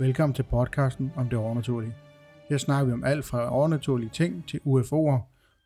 [0.00, 1.94] Velkommen til podcasten om det overnaturlige.
[2.48, 5.20] Her snakker vi om alt fra overnaturlige ting til UFO'er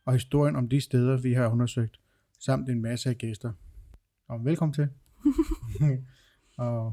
[0.04, 2.00] og historien om de steder, vi har undersøgt,
[2.40, 3.52] samt en masse af gæster.
[4.28, 4.88] Og velkommen til.
[6.58, 6.92] og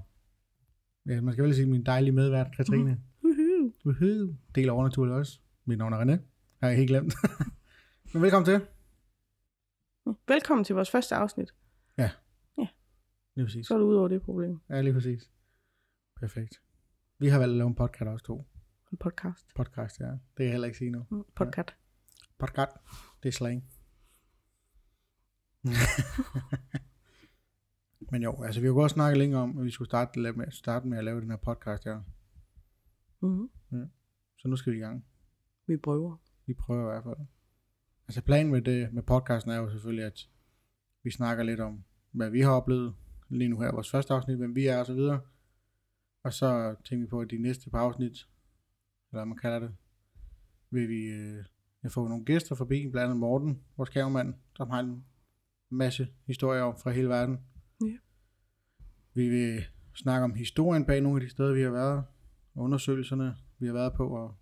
[1.05, 3.01] ja, man skal vel sige min dejlige medvært, Katrine.
[3.23, 3.71] Woohoo.
[3.85, 4.35] Woohoo.
[4.55, 5.39] Del af overnaturligt også.
[5.65, 6.19] Mit navn er René.
[6.61, 7.13] Har jeg helt glemt.
[8.13, 8.61] Men velkommen til.
[10.27, 11.53] Velkommen til vores første afsnit.
[13.35, 13.67] Lige præcis.
[13.67, 14.59] Så er du ud over det problem.
[14.69, 15.29] Ja, lige præcis.
[16.19, 16.61] Perfekt.
[17.21, 18.47] Vi har valgt at lave en podcast også to.
[18.91, 19.53] En podcast.
[19.55, 20.05] Podcast, ja.
[20.05, 21.05] Det kan jeg heller ikke sige nu.
[21.09, 21.75] Mm, Podcast.
[22.37, 22.71] Podcast.
[23.23, 23.65] Det er slang.
[28.11, 30.87] Men jo, altså vi har godt snakket længe om, at vi skulle starte med, starte
[30.87, 32.01] med at lave den her podcast her.
[33.19, 33.89] Mm-hmm.
[34.37, 35.05] Så nu skal vi i gang.
[35.67, 36.17] Vi prøver.
[36.45, 37.27] Vi prøver i hvert fald.
[38.07, 40.29] Altså planen med, det, med podcasten er jo selvfølgelig, at
[41.03, 42.95] vi snakker lidt om, hvad vi har oplevet
[43.29, 45.19] lige nu her, vores første afsnit, hvem vi er og så videre.
[46.23, 48.11] Og så tænker vi på, at de næste par afsnit,
[49.11, 49.75] eller hvad man kalder det,
[50.69, 51.45] vil vi øh,
[51.89, 55.05] få nogle gæster forbi, blandt andet Morten, vores kærmand, som har en
[55.69, 57.39] masse historier om fra hele verden.
[57.81, 57.97] Ja.
[59.13, 59.63] Vi vil
[59.95, 62.05] snakke om historien bag nogle af de steder, vi har været,
[62.55, 64.37] og undersøgelserne, vi har været på, og,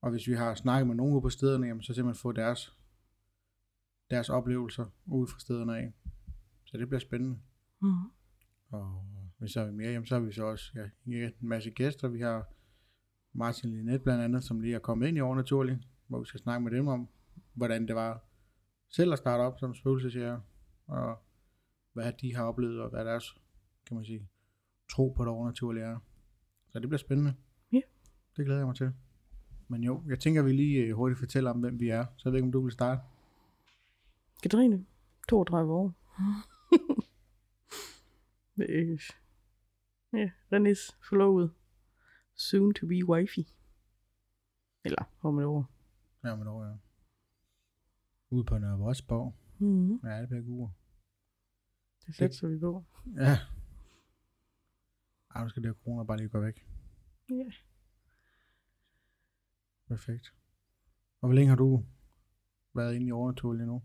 [0.00, 2.76] og hvis vi har snakket med nogen ude på stederne, jamen, så simpelthen få deres,
[4.10, 5.92] deres oplevelser ude fra stederne af.
[6.64, 7.38] Så det bliver spændende.
[7.80, 8.10] Mm-hmm.
[8.68, 9.04] Og
[9.42, 12.08] hvis der er mere, jamen, så har vi så også ja, en masse gæster.
[12.08, 12.48] Vi har
[13.32, 16.64] Martin Linet blandt andet, som lige er kommet ind i overnaturligt, hvor vi skal snakke
[16.64, 17.08] med dem om,
[17.54, 18.24] hvordan det var
[18.90, 20.40] selv at starte op som spøgelsesjæger,
[20.86, 21.18] og
[21.92, 23.34] hvad de har oplevet, og hvad deres,
[23.86, 24.28] kan man sige,
[24.90, 25.98] tro på det overnaturlige er.
[26.68, 27.34] Så det bliver spændende.
[27.72, 27.80] Ja.
[28.36, 28.92] Det glæder jeg mig til.
[29.68, 32.06] Men jo, jeg tænker, at vi lige øh, hurtigt fortæller om, hvem vi er.
[32.16, 33.00] Så jeg ved ikke, om du vil starte.
[34.42, 34.84] Katrine.
[35.28, 35.92] 32 år.
[38.68, 39.00] Øh,
[40.12, 41.52] ja, Renés forlovet.
[42.34, 43.42] Soon to be wifey.
[44.84, 45.70] Eller, om et år.
[46.24, 46.74] Ja, men over, ja.
[48.30, 49.34] Ude på Nørre Vodsborg.
[49.58, 50.00] Mm-hmm.
[50.08, 50.68] Ja, det bliver god.
[52.06, 52.84] Det sætter vi på.
[53.16, 53.38] Ja.
[55.34, 56.66] Ej, nu skal det her corona bare lige gå væk.
[57.30, 57.44] Ja.
[59.88, 60.34] Perfekt.
[61.20, 61.84] Og hvor længe har du
[62.74, 63.82] været inde i overnaturligt nu?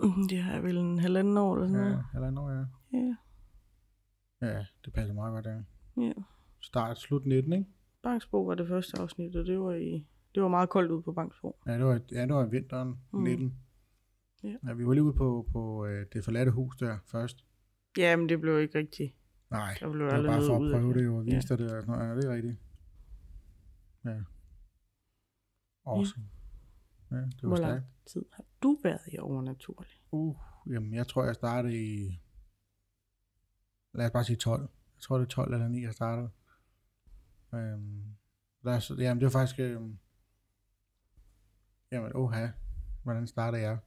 [0.00, 2.04] Mm, Det har vel en halvanden år eller sådan Ja, noget.
[2.12, 2.64] halvandet år, ja.
[2.98, 3.16] Ja.
[4.42, 5.62] Ja, det passer meget godt, der.
[6.02, 6.12] ja.
[6.60, 7.66] Start, slut 19, ikke?
[8.02, 10.06] Bangsbo var det første afsnit, og det var i...
[10.34, 11.56] Det var meget koldt ude på Bangsbo.
[11.66, 13.22] Ja, det var, ja, det var i vinteren Mm.
[13.22, 13.58] 19.
[14.42, 14.48] Ja.
[14.66, 14.72] ja.
[14.72, 17.44] vi var lige ude på, på øh, det forladte hus der først.
[17.98, 19.14] Ja, men det blev ikke rigtigt.
[19.50, 21.02] Nej, Der blev det var bare for at prøve det.
[21.02, 21.72] det, og vise dig det.
[21.76, 22.08] Og sådan noget.
[22.08, 22.56] Ja, det er rigtigt.
[24.04, 24.20] Ja.
[25.86, 26.24] Awesome.
[27.10, 27.72] Ja, det var Hvor stærkt.
[27.72, 29.90] lang tid har du været i overnaturlig?
[30.10, 30.36] Uh,
[30.70, 32.21] jamen, jeg tror, jeg startede i...
[33.94, 34.60] Lad os bare sige 12.
[34.62, 34.68] Jeg
[35.00, 36.30] tror, det er 12 eller 9, jeg startede.
[37.54, 38.04] Øhm,
[38.64, 39.60] lad os, jamen, det var faktisk...
[39.60, 39.98] Øhm,
[41.92, 42.48] jamen, oha,
[43.02, 43.78] hvordan startede jeg?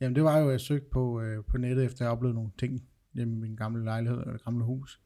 [0.00, 2.50] Jamen, det var jo, at jeg søgte på, øh, på nettet, efter jeg oplevede nogle
[2.58, 5.00] ting hjemme i min gamle lejlighed, eller gamle hus.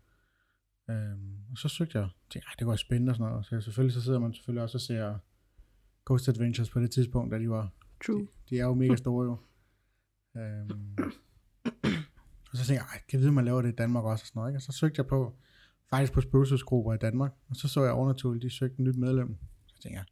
[0.91, 3.47] Øhm, og så søgte jeg, tænkte, det var spændende og sådan noget.
[3.47, 5.19] Så selvfølgelig, så sidder man selvfølgelig også og ser
[6.06, 7.71] Ghost Adventures på det tidspunkt, da de var
[8.06, 8.29] True.
[8.50, 9.37] de er jo mega store jo.
[10.41, 10.97] Øhm,
[12.62, 14.50] så tænkte jeg, kan jeg vide, man laver det i Danmark også og sådan noget,
[14.50, 14.59] ikke?
[14.59, 15.37] Og så søgte jeg på,
[15.91, 19.39] faktisk på spøgelsesgrupper i Danmark, og så så jeg overnaturligt, de søgte et nyt medlem.
[19.67, 20.05] Så tænkte jeg,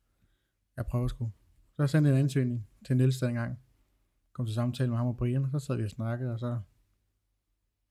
[0.76, 1.32] jeg prøver sgu.
[1.76, 3.58] Så jeg sendte en ansøgning til Niels dengang.
[4.32, 6.60] Kom til samtale med ham og Brian, og så sad vi og snakkede, og så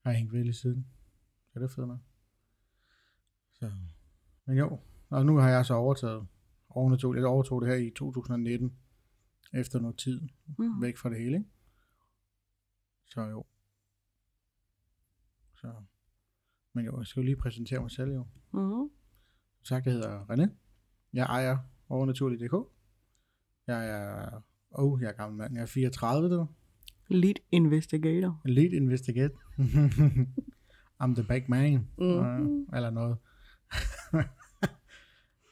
[0.04, 0.86] har jeg hængt ved lige siden.
[1.52, 1.98] Så det er fedt nok.
[3.52, 3.70] Så,
[4.46, 6.26] men jo, og nu har jeg så overtaget
[6.68, 7.22] overnaturligt.
[7.22, 8.76] Jeg overtog det her i 2019,
[9.52, 10.20] efter noget tid
[10.58, 10.82] Mm.
[10.82, 11.50] væk fra det hele, ikke?
[13.06, 13.44] Så jo.
[15.60, 15.72] Så.
[16.74, 18.26] Men jo, jeg skal jo lige præsentere mig selv jo.
[18.52, 18.90] Mm.
[19.56, 20.48] Som sagt, jeg hedder René.
[21.12, 22.54] Jeg ejer overnaturligt.dk.
[23.66, 25.54] Jeg er, oh, jeg er gammel mand.
[25.54, 26.46] Jeg er 34, du.
[27.08, 28.40] Lead investigator.
[28.44, 29.34] Lead investigate.
[31.02, 31.72] I'm the back man.
[31.98, 32.06] Mhm.
[32.06, 33.16] Uh, eller noget.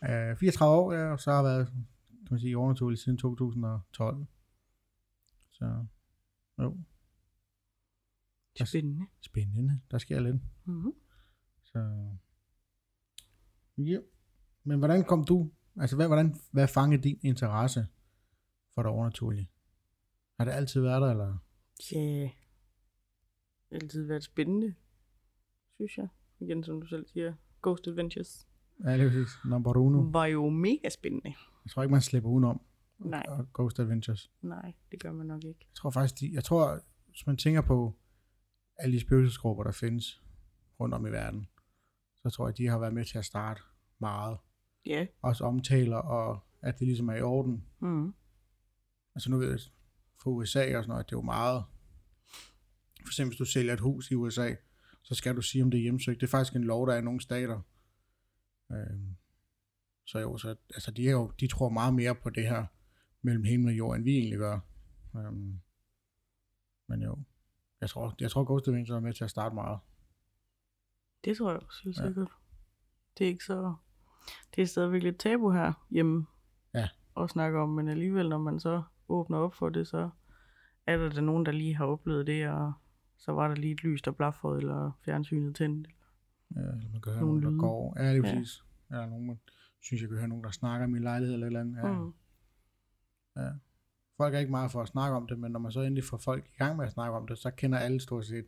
[0.32, 1.66] uh, 34 år, ja, og så har jeg været,
[2.08, 4.26] kan man sige, overnaturligt siden 2012.
[5.50, 5.86] Så,
[6.58, 6.76] jo.
[8.66, 9.06] Spændende.
[9.20, 9.80] Spændende.
[9.90, 10.36] Der sker lidt.
[10.64, 10.92] Mm.
[11.64, 12.08] Så...
[13.78, 13.98] Ja.
[14.64, 15.50] Men hvordan kom du...
[15.76, 17.86] Altså, hvad, hvordan, hvad fangede din interesse
[18.74, 19.50] for det overnaturlige?
[20.38, 21.38] Har det altid været der, eller?
[21.92, 22.30] Ja.
[23.70, 24.74] Altid været spændende,
[25.74, 26.08] synes jeg.
[26.40, 27.34] Igen, som du selv siger.
[27.62, 28.48] Ghost Adventures.
[28.84, 29.28] Ja, det er præcis.
[29.44, 29.98] Number uno.
[30.00, 31.34] Var jo mega spændende.
[31.64, 32.60] Jeg tror ikke, man slipper udenom.
[32.98, 33.26] Nej.
[33.54, 34.30] Ghost Adventures.
[34.42, 35.60] Nej, det gør man nok ikke.
[35.60, 37.96] Jeg tror faktisk, de, jeg tror, hvis man tænker på
[38.78, 40.22] alle de spøgelsesgrupper, der findes
[40.80, 41.48] rundt om i verden,
[42.22, 43.62] så tror jeg, de har været med til at starte
[43.98, 44.38] meget.
[44.86, 45.06] Ja.
[45.22, 47.64] Også omtaler, og at det ligesom er i orden.
[47.80, 48.14] Mm.
[49.14, 49.58] Altså nu ved jeg,
[50.22, 51.64] for USA og sådan noget, det er jo meget...
[53.00, 54.54] For eksempel, hvis du sælger et hus i USA,
[55.02, 56.20] så skal du sige, om det er hjemsøgt.
[56.20, 57.60] Det er faktisk en lov, der er i nogle stater.
[58.72, 59.16] Øhm,
[60.06, 62.66] så jo, så, altså de, er jo, de tror meget mere på det her
[63.22, 64.60] mellem himmel og jord, end vi egentlig gør.
[65.16, 65.60] Øhm,
[66.88, 67.18] men jo,
[67.80, 69.78] jeg tror, jeg tror Ghost Adventure er med til at starte meget.
[71.24, 72.06] Det tror jeg også helt Ja.
[72.06, 72.30] sikkert.
[73.18, 73.74] Det er ikke så...
[74.56, 76.26] Det er stadigvæk lidt tabu her hjemme
[76.74, 76.88] Ja.
[77.16, 80.10] at snakke om, men alligevel, når man så åbner op for det, så
[80.86, 82.72] er der da nogen, der lige har oplevet det, og
[83.18, 85.88] så var der lige et lys, der blaffede, eller fjernsynet tændt.
[86.56, 87.94] Ja, eller man kan høre Nogle nogen, der går.
[87.98, 88.34] Ja, det er Ja.
[88.34, 88.64] præcis.
[88.90, 89.06] Ja.
[89.06, 89.40] Nogen, man
[89.80, 91.76] synes, jeg kan høre nogen, der snakker i min lejlighed eller et eller andet.
[91.76, 91.92] Ja.
[91.92, 92.14] Mm.
[93.36, 93.50] Ja.
[94.20, 96.16] Folk er ikke meget for at snakke om det, men når man så endelig får
[96.16, 98.46] folk i gang med at snakke om det, så kender alle stort set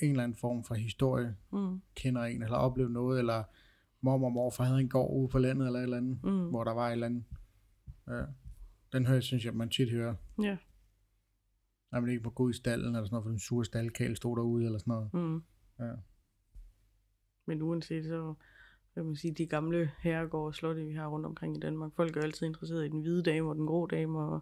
[0.00, 1.82] en eller anden form for historie, Mm.
[1.96, 3.44] kender en, eller har oplevet noget, eller
[4.00, 6.48] mormor og morfar havde en gård ude på landet, eller et eller andet, Mm.
[6.50, 7.24] hvor der var et eller andet.
[8.08, 8.22] Ja.
[8.92, 10.14] Den hører, synes jeg, man tit hører.
[10.42, 10.56] Ja.
[11.92, 14.36] Når man ikke var god i stallen, eller sådan noget, for den sure staldkæl stod
[14.36, 15.14] derude, eller sådan noget.
[15.14, 15.42] Mm.
[15.78, 15.92] Ja.
[17.46, 18.34] Men uanset så,
[18.94, 22.16] hvad man sige, de gamle herregårde og slotte, vi har rundt omkring i Danmark, folk
[22.16, 24.40] er altid interesseret i den hvide dame og den grå dame, og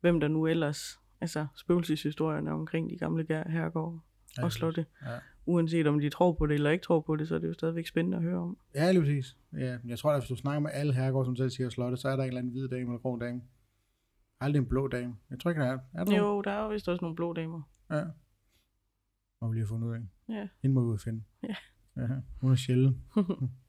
[0.00, 4.00] hvem der nu ellers, altså spøgelseshistorierne omkring de gamle herregårde
[4.42, 4.86] og slotte.
[5.02, 5.18] Ja.
[5.46, 7.52] Uanset om de tror på det eller ikke tror på det, så er det jo
[7.52, 8.58] stadigvæk spændende at høre om.
[8.74, 9.36] Ja, lige præcis.
[9.52, 12.08] Ja, jeg tror, at hvis du snakker med alle herregård, som selv siger slotte, så
[12.08, 13.42] er der en eller anden hvid dame eller grå dame.
[14.40, 15.16] Aldrig en blå dame.
[15.30, 15.78] Jeg tror ikke, der er.
[15.94, 16.16] Er der?
[16.16, 17.62] Jo, der er jo vist også nogle blå damer.
[17.90, 18.04] Ja.
[19.40, 20.00] Må vi lige have fundet ud af.
[20.28, 20.48] Ja.
[20.62, 21.22] Hende må vi ud finde.
[21.42, 21.54] Ja.
[21.96, 22.08] ja.
[22.40, 22.96] Hun er sjældent.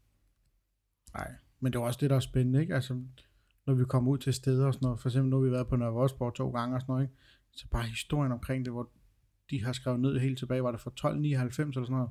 [1.17, 2.75] Nej, men det er også det, der er spændende, ikke?
[2.75, 3.01] Altså,
[3.65, 5.67] når vi kommer ud til steder og sådan noget, for eksempel nu har vi været
[5.67, 7.15] på Nørre to gange og sådan noget, ikke?
[7.51, 8.89] Så bare historien omkring det, hvor
[9.49, 12.09] de har skrevet ned helt tilbage, var det fra 1299 eller sådan noget?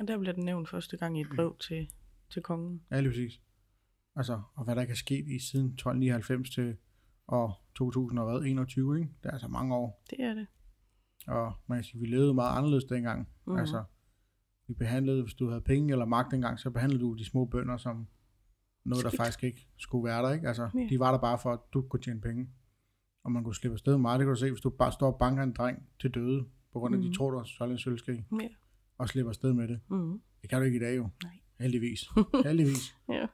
[0.00, 1.90] Og der blev den nævnt første gang i et brev til,
[2.32, 2.82] til kongen.
[2.90, 3.40] Ja, lige præcis.
[4.16, 6.76] Altså, og hvad der kan ske i siden 1299 til
[7.28, 9.10] år 2021, ikke?
[9.22, 10.02] Det er altså mange år.
[10.10, 10.46] Det er det.
[11.26, 13.20] Og man kan sige, vi levede meget anderledes dengang.
[13.20, 13.60] Mm-hmm.
[13.60, 13.84] Altså,
[14.66, 17.76] vi behandlede, hvis du havde penge eller magt dengang, så behandlede du de små bønder
[17.76, 18.06] som
[18.84, 20.48] noget, der faktisk ikke skulle være der, ikke?
[20.48, 20.86] Altså, Ja.
[20.90, 22.48] de var der bare for, at du kunne tjene penge.
[23.24, 24.18] Og man kunne slippe afsted meget.
[24.18, 26.78] Det kan du se, hvis du bare står og banker en dreng til døde, på
[26.78, 27.04] grund af, mm.
[27.04, 27.12] Mhm.
[27.12, 28.48] de tror, du har stjålet en sølvske, Ja.
[28.98, 29.80] og slipper afsted med det.
[29.90, 30.20] Mm.
[30.42, 31.08] Det kan du ikke i dag jo.
[31.22, 31.32] Nej.
[31.60, 32.00] Heldigvis.
[32.46, 32.96] Heldigvis.
[33.08, 33.26] Ja.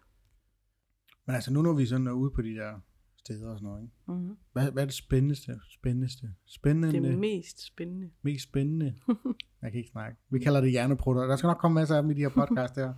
[1.27, 2.81] Men altså, nu når vi sådan er ude på de der
[3.19, 3.95] steder og sådan noget, ikke?
[4.09, 4.37] Mm.
[4.53, 5.61] Hvad, hvad er det spændendste?
[5.71, 6.35] Spændendste?
[6.47, 6.93] Spændende?
[7.09, 8.11] Det mest spændende.
[8.23, 8.95] mest spændende.
[9.63, 10.19] Jeg kan ikke snakke.
[10.31, 11.23] Vi kalder det hjerneprutter.
[11.23, 12.95] Der skal nok komme masser af dem i de her podcast her.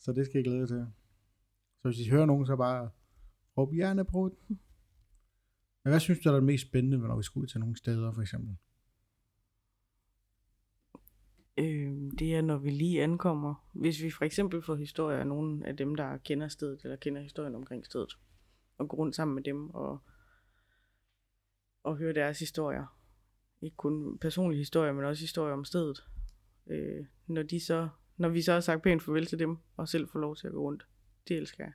[0.00, 0.86] Så det skal jeg glæde til.
[1.82, 2.90] Så hvis I hører nogen, så bare
[3.58, 4.32] råb hjerneprut.
[4.48, 8.12] Men hvad synes du er det mest spændende, når vi skal ud til nogle steder,
[8.12, 8.56] for eksempel?
[11.56, 13.68] Øh, det er, når vi lige ankommer.
[13.72, 17.20] Hvis vi for eksempel får historier af nogen af dem, der kender stedet, eller kender
[17.22, 18.18] historien omkring stedet,
[18.78, 19.98] og går rundt sammen med dem, og,
[21.82, 22.98] og høre deres historier.
[23.62, 26.04] Ikke kun personlige historier, men også historier om stedet.
[26.66, 30.08] Øh, når, de så, når vi så har sagt pænt farvel til dem, og selv
[30.08, 30.86] får lov til at gå rundt.
[31.28, 31.72] Det elsker jeg.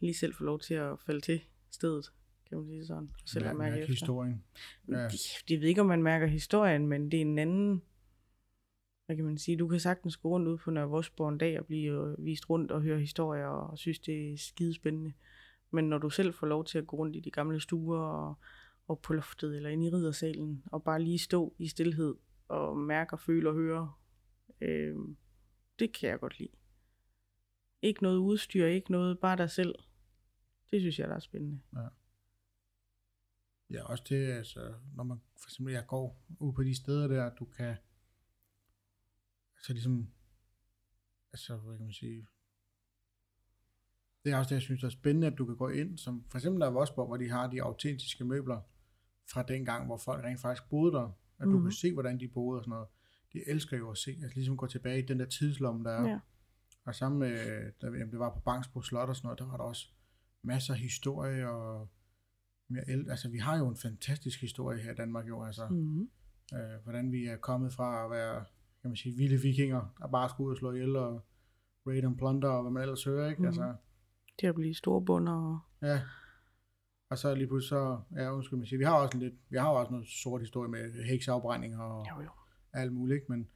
[0.00, 1.40] Lige selv få lov til at falde til
[1.70, 2.12] stedet,
[2.48, 3.10] kan man sige sådan.
[3.24, 4.44] Selv at mærke historien.
[4.88, 5.08] Ja.
[5.50, 7.82] Jeg ved ikke, om man mærker historien, men det er en anden...
[9.06, 9.56] Hvad kan man sige?
[9.56, 12.50] Du kan sagtens gå rundt ud på Nørre Vosborg en dag og blive øh, vist
[12.50, 15.12] rundt og høre historier og synes, det er skidespændende.
[15.70, 18.34] Men når du selv får lov til at gå rundt i de gamle stuer og,
[18.88, 22.14] og på loftet eller inde i riddersalen og bare lige stå i stillhed
[22.48, 23.92] og mærke og føle og høre,
[24.60, 24.96] øh,
[25.78, 26.52] det kan jeg godt lide.
[27.82, 29.74] Ikke noget udstyr, ikke noget, bare dig selv.
[30.70, 31.60] Det synes jeg, der er spændende.
[33.70, 37.34] Ja, også det, altså, når man for eksempel jeg går ud på de steder der,
[37.34, 37.76] du kan,
[39.56, 40.12] altså ligesom,
[41.32, 42.28] altså, hvad kan man sige,
[44.24, 46.38] det er også det, jeg synes er spændende, at du kan gå ind, som for
[46.38, 48.60] eksempel der er Vosborg, hvor de har de autentiske møbler
[49.32, 51.52] fra den gang, hvor folk rent faktisk boede der, at mm-hmm.
[51.52, 51.66] du Mhm.
[51.66, 52.88] kan se, hvordan de boede og sådan noget.
[53.32, 56.08] De elsker jo at se, altså ligesom gå tilbage i den der tidslomme, der er.
[56.08, 56.18] Ja.
[56.84, 59.64] Og sammen med, da vi- var på Bangsbo Slot og sådan noget, der var der
[59.64, 59.88] også
[60.44, 61.88] masser af historie og
[62.68, 66.10] mere el- altså vi har jo en fantastisk historie her i Danmark jo, altså Mm-hmm.
[66.54, 68.44] øh, hvordan vi er kommet fra at være,
[68.82, 71.26] kan man sige, vilde vikinger, der bare skulle ud og slå ihjel og
[71.86, 73.38] raid and plunder og hvad man ellers hører, ikke?
[73.42, 73.46] Mhm.
[73.46, 73.74] Altså,
[74.40, 75.58] Det at blive storbunder og
[75.88, 76.02] ja.
[77.10, 79.56] Og så lige pludselig så, ja, undskyld mig sige, vi har også en lidt, vi
[79.56, 82.30] har også noget sort historie med heksafbrænding og Jo, jo.
[82.72, 83.32] alt muligt, ikke?
[83.32, 83.48] men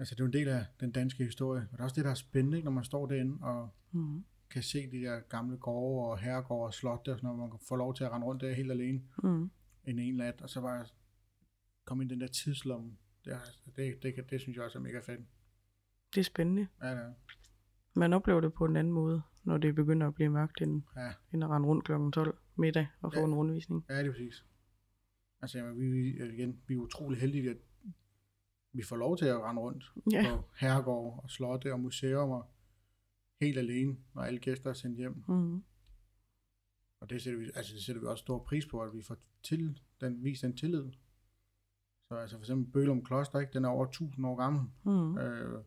[0.00, 2.04] altså det er jo en del af den danske historie, og det er også det,
[2.04, 2.64] der er spændende, ikke?
[2.64, 4.24] når man står derinde og Mm.
[4.50, 7.50] kan se de der gamle gårde og herregårde og slotte og sådan noget, hvor man
[7.50, 9.50] kan få lov til at rende rundt der helt alene Mm.
[9.84, 10.86] en en nat, og så bare
[11.84, 12.96] komme ind i den der tidslomme.
[13.24, 13.32] Det,
[13.76, 15.20] det, det, det, det synes jeg også er mega fedt.
[16.14, 16.66] Det er spændende.
[16.82, 17.12] Ja, det er.
[17.94, 21.12] Man oplever det på en anden måde, når det begynder at blive mørkt, end, Ja,
[21.32, 21.92] end at rende rundt kl.
[22.12, 23.24] 12 middag og få Ja.
[23.24, 23.84] en rundvisning.
[23.88, 24.44] ja det er præcis.
[25.42, 27.56] Altså, jamen, vi, vi, igen, vi er utrolig heldige, at
[28.72, 30.36] vi får lov til at rende rundt Ja.
[30.36, 32.48] på herregård og slotte og museer
[33.40, 35.24] helt alene, når alle gæster er sendt hjem.
[35.28, 35.62] Mm.
[37.00, 39.16] Og det sætter vi, altså det sætter vi også stor pris på, at vi får
[39.42, 40.84] til, den, vist den tillid.
[42.08, 43.52] Så altså for eksempel Bølum Kloster, ikke?
[43.52, 44.62] den er over 1000 år gammel.
[44.84, 45.18] Mm.
[45.18, 45.64] Øh,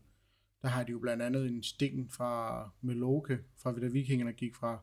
[0.62, 4.80] der har de jo blandt andet en sten fra Meloke, fra da vikingerne gik fra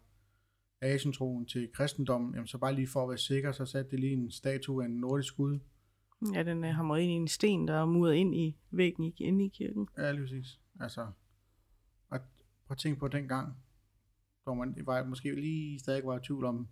[0.80, 2.34] Asientroen til kristendommen.
[2.34, 4.86] Jamen så bare lige for at være sikker, så satte de lige en statue af
[4.88, 5.58] en nordisk gud.
[6.34, 9.44] Ja, den er hamret ind i en sten, der er muret ind i væggen inde
[9.44, 9.88] i kirken.
[9.98, 10.60] Ja, lige præcis.
[10.80, 11.00] Altså,
[12.10, 12.20] og
[12.66, 13.56] prøv at tænke på dengang,
[14.44, 16.68] hvor man var, måske lige stadig var i tvivl om,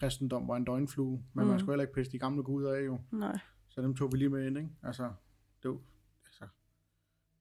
[0.00, 1.48] kristendom var en døgnflue, men mm.
[1.48, 1.58] man Mm.
[1.58, 2.98] skulle heller ikke pisse de gamle guder af jo.
[3.10, 3.38] Nej.
[3.68, 4.70] Så dem tog vi lige med ind, ikke?
[4.82, 5.80] Altså, det er jo,
[6.26, 6.44] altså,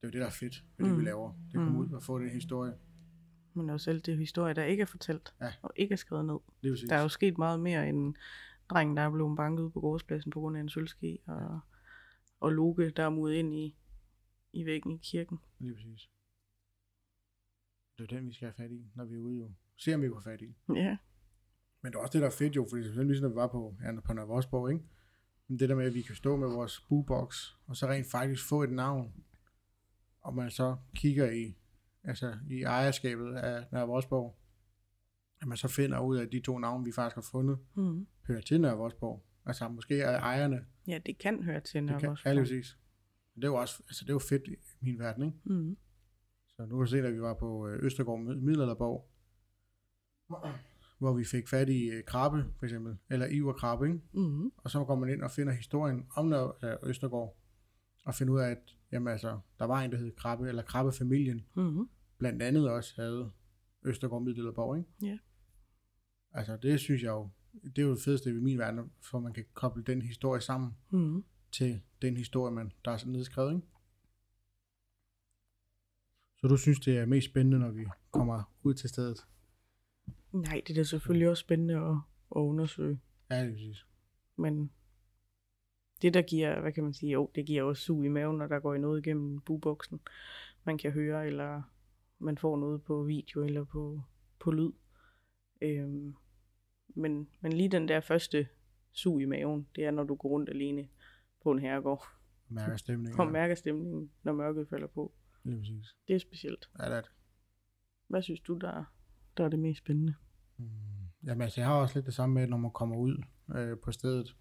[0.02, 1.00] det jo det, der er fedt ved det, Mm.
[1.00, 1.32] vi laver.
[1.34, 1.78] Det at komme Mm.
[1.78, 2.74] ud og få den historie.
[3.54, 5.54] Men også alt det historie, der ikke er fortalt Ja.
[5.62, 6.38] og ikke er skrevet ned.
[6.64, 6.88] Det er.
[6.90, 8.16] Der er jo sket meget mere end
[8.74, 11.60] drengen, der er blevet banket ud på gårdspladsen på grund af en sølvske, og,
[12.40, 13.76] og Loke, der er muret ind i,
[14.54, 15.40] i væggen i kirken.
[15.60, 16.10] Lige præcis.
[17.98, 19.52] Det er den, vi skal have fat i, når vi er ude jo.
[19.78, 20.56] Se om vi kan fat i.
[20.76, 20.98] Ja.
[21.82, 23.76] Men det er også det, der er fedt jo, fordi selvfølgelig ligesom vi var på,
[23.84, 24.84] ja, på Nørre ikke?
[25.48, 28.50] Men det der med, at vi kan stå med vores boombox, og så rent faktisk
[28.50, 29.14] få et navn,
[30.22, 31.58] og man så kigger i,
[32.04, 34.36] altså i ejerskabet af Nørre Vosborg,
[35.42, 38.08] at man så finder ud af, de to navne, vi faktisk har fundet, Mm.
[38.28, 39.24] Hører til Nørre Vosborg.
[39.46, 42.34] Altså måske er ejerne, Ja, det kan høre til det Nørre Vosborg.
[42.36, 42.78] ja, præcis.
[43.36, 45.38] Det er jo også, altså det er jo fedt i min verden, ikke?
[45.44, 45.78] Mm.
[46.48, 49.10] Så nu kan du se, at vi var på øh, Østergaard Mid- Middelalderborg,
[51.00, 54.00] hvor vi fik fat i øh, krabbe, for eksempel, eller Iver krabbe, ikke?
[54.14, 54.52] Mm.
[54.58, 57.38] Og så går man ind og finder historien om Nør- øh, Østergaard,
[58.06, 61.46] og finder ud af, at jamen, altså, der var en, der hed Krabbe, eller Krabbefamilien,
[61.56, 61.90] Mm.
[62.18, 63.32] blandt andet også havde
[63.84, 64.90] Østergaard Middelalderborg, ikke?
[65.02, 65.18] Ja.
[66.32, 69.34] Altså, det synes jeg jo, det er jo det fedeste i min verden, for man
[69.34, 71.24] kan koble den historie sammen Mm.
[71.52, 73.68] til den historie, man, der er nedskrevet, ikke?
[76.38, 79.18] Så du synes, det er mest spændende, når vi kommer ud til stedet?
[80.32, 81.92] Nej, det er selvfølgelig også spændende at,
[82.36, 83.00] at undersøge.
[83.30, 83.86] Ja, det er præcis.
[84.36, 84.72] Men
[86.02, 88.48] det, der giver, hvad kan man sige, jo, det giver også sug i maven, når
[88.48, 90.00] der går noget igennem buboksen.
[90.64, 91.62] Man kan høre, eller
[92.20, 94.02] man får noget på video, eller på,
[94.40, 94.72] på lyd.
[95.62, 96.16] Øhm,
[96.94, 98.48] men, men lige den der første
[98.92, 100.88] sug i maven, det er, når du går rundt alene
[101.44, 102.04] på en herregård,
[102.50, 103.20] Mærker stemningen.
[103.20, 105.14] og mærker stemningen, når mørket falder på.
[105.44, 105.96] Lige præcis.
[106.08, 106.70] Det er specielt.
[106.80, 107.10] Ja, det er det.
[108.08, 108.94] Hvad synes du, der, er-
[109.38, 110.14] der er det mest spændende?
[110.58, 110.66] Mm.
[111.24, 113.24] Jamen altså, jeg har også lidt det samme med, når man kommer ud
[113.56, 114.36] øh, på stedet.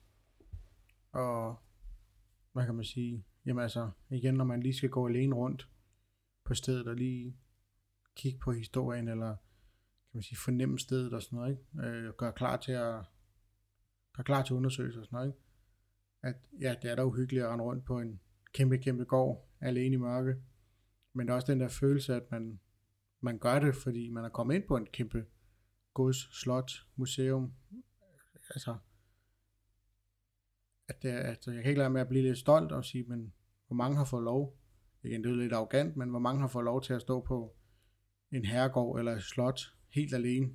[1.12, 1.56] Og
[2.52, 3.24] hvad kan man sige?
[3.46, 5.68] Jamen altså, igen, når man lige skal gå alene rundt
[6.44, 7.36] på stedet og lige
[8.16, 9.36] kigge på historien, eller
[10.12, 11.88] kan man sige, fornemme stedet og sådan noget, ikke?
[11.88, 13.04] Øh, gøre klar til at
[14.12, 15.38] gøre klar til undersøgelser og sådan noget, ikke?
[16.22, 18.20] At ja, det er da uhyggeligt at rende rundt på en
[18.52, 20.36] kæmpe, kæmpe gård, alene i mørke.
[21.12, 22.60] Men der er også den der følelse, at man,
[23.20, 25.26] man gør det, fordi man er kommet ind på en kæmpe
[25.94, 27.52] gods, slot, museum.
[28.50, 28.76] Altså,
[30.88, 33.04] at det, at altså, jeg kan ikke lade med at blive lidt stolt og sige,
[33.04, 33.32] men
[33.66, 34.58] hvor mange har fået lov,
[35.02, 37.56] igen, det er lidt arrogant, men hvor mange har fået lov til at stå på
[38.32, 39.60] en herregård eller et slot
[39.94, 40.50] helt alene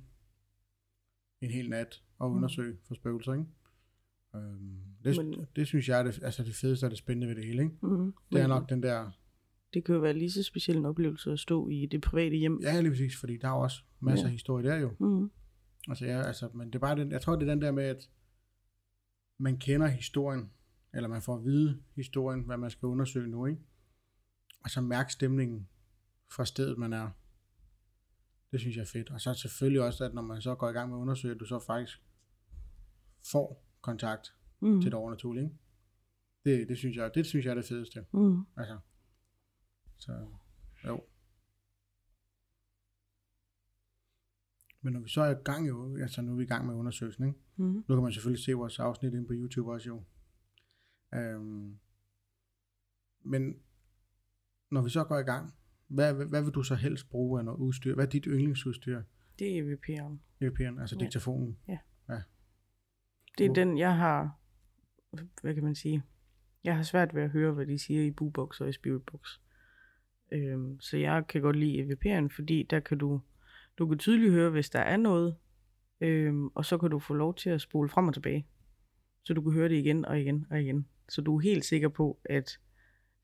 [1.40, 2.36] en hel nat og Mm.
[2.36, 3.44] undersøge for spøgelser, ikke?
[4.36, 7.34] Øhm, det, Men- det, synes jeg er det, altså det fedeste og det spændende ved
[7.36, 7.86] det hele, ikke?
[7.86, 8.14] Mm.
[8.32, 9.10] Det er nok den der,
[9.74, 12.60] Det kan jo være lige så speciel en oplevelse at stå i det private hjem.
[12.62, 14.28] ja lige præcis, fordi der er jo også masser Ja.
[14.28, 14.96] af historie der jo.
[15.00, 15.30] Mm.
[15.88, 17.84] Altså, ja, altså, men det er bare den, jeg tror, det er den der med,
[17.84, 18.10] at
[19.38, 20.50] man kender historien,
[20.94, 23.60] eller man får at vide historien, hvad man skal undersøge nu, ikke?
[24.64, 25.68] Og så mærke stemningen
[26.36, 27.10] fra stedet, man er.
[28.52, 29.10] Det synes jeg er fedt.
[29.10, 31.40] Og så selvfølgelig også, at når man så går i gang med at undersøge, at
[31.40, 32.02] du så faktisk
[33.32, 34.80] får kontakt Mm.
[34.80, 35.56] til det overnaturlige, ikke?
[36.44, 38.06] Det, det, synes jeg, det synes jeg er det fedeste.
[38.12, 38.40] Mm.
[38.56, 38.78] Altså,
[39.98, 40.28] så
[40.86, 41.04] jo.
[44.80, 46.74] Men når vi så er i gang jo, altså nu er vi i gang med
[46.74, 47.38] undersøgelsen, ikke?
[47.56, 47.84] Mm.
[47.88, 50.02] Nu kan man selvfølgelig se vores afsnit inde på YouTube også jo.
[51.14, 51.78] Øhm,
[53.24, 53.62] men
[54.70, 55.54] når vi så går i gang,
[55.88, 57.94] hvad, hvad, hvad vil du så helst bruge af noget udstyr?
[57.94, 59.02] Hvad er dit yndlingsudstyr?
[59.38, 60.44] Det er EVP'eren.
[60.44, 61.04] EVP'en, altså Ja.
[61.04, 61.58] diktafonen.
[63.38, 64.38] Det er den, jeg har,
[65.42, 66.02] hvad kan man sige,
[66.64, 69.38] jeg har svært ved at høre, hvad de siger i Bubox og i Spiritbox.
[70.32, 73.20] Øhm, så jeg kan godt lide EVP'eren, fordi der kan du,
[73.78, 75.36] du kan tydeligt høre, hvis der er noget,
[76.00, 78.46] øhm, og så kan du få lov til at spole frem og tilbage.
[79.24, 80.86] Så du kan høre det igen og igen og igen.
[81.08, 82.58] Så du er helt sikker på, at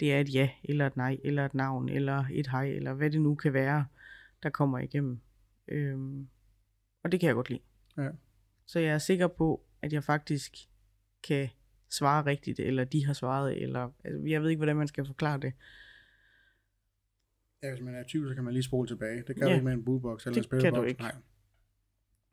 [0.00, 3.10] det er et ja, eller et nej, eller et navn, eller et hej, eller hvad
[3.10, 3.86] det nu kan være,
[4.42, 5.20] der kommer igennem.
[5.68, 6.28] Øhm,
[7.04, 7.60] og det kan jeg godt lide.
[7.96, 8.08] Ja.
[8.66, 10.56] Så jeg er sikker på, at jeg faktisk
[11.28, 11.48] kan
[11.90, 15.40] svare rigtigt, eller de har svaret, eller altså, jeg ved ikke, hvordan man skal forklare
[15.40, 15.52] det.
[17.62, 19.16] Ja, hvis man er i tvivl, så kan man lige spole tilbage.
[19.26, 19.44] Det kan Ja.
[19.48, 20.72] du ikke med en bootbox eller Det en spillebox.
[20.72, 21.00] kan du ikke.
[21.00, 21.14] Nej.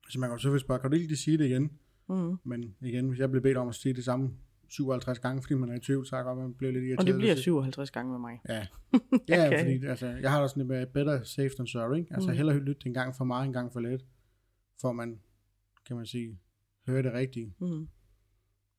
[0.09, 1.79] Så man kan selvfølgelig spørge, kan du ikke lige sige det igen?
[2.09, 2.37] Mm.
[2.43, 4.29] Men igen, hvis jeg bliver bedt om at sige det samme
[4.71, 6.99] 57 gange, fordi man er i tvivl, så godt, at man bliver lidt irriteret.
[6.99, 8.41] Og det bliver Så- 57 gange med mig.
[8.49, 8.55] Ja,
[9.29, 9.59] ja Okay.
[9.59, 11.97] fordi altså, jeg har da sådan lidt med better safe than sorry.
[11.97, 12.13] Ikke?
[12.13, 12.35] Altså Mm.
[12.37, 14.01] hellere lytte en gang for meget, en gang for lidt,
[14.81, 15.19] for man,
[15.87, 16.39] kan man sige,
[16.87, 17.53] høre det rigtige.
[17.59, 17.87] Mm.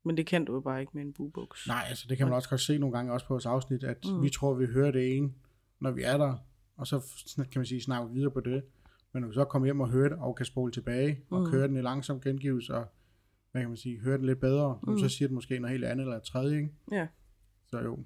[0.04, 1.66] Men det kan du jo bare ikke med en buboks.
[1.68, 3.98] Nej, altså det kan man også godt se nogle gange også på vores afsnit, at
[4.04, 4.22] Mm.
[4.22, 5.32] vi tror, vi hører det ene,
[5.80, 6.34] når vi er der,
[6.76, 7.00] og så
[7.36, 8.64] kan man sige, snakker vi videre på det.
[9.12, 11.46] Men når vi så kommer hjem og hører det, og kan spole tilbage, og Mm.
[11.50, 12.86] køre den i langsom gengivelse, og
[13.52, 14.92] hvad kan man sige, høre den lidt bedre, mm.
[14.92, 14.98] Mm.
[14.98, 16.74] så siger det måske noget helt andet eller tredje, ikke?
[16.92, 17.08] Ja.
[17.66, 18.04] Så jo.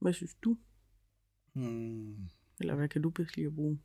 [0.00, 0.58] Hvad synes du?
[1.52, 2.28] Hmm.
[2.60, 3.78] Eller hvad kan du bedst lide at bruge?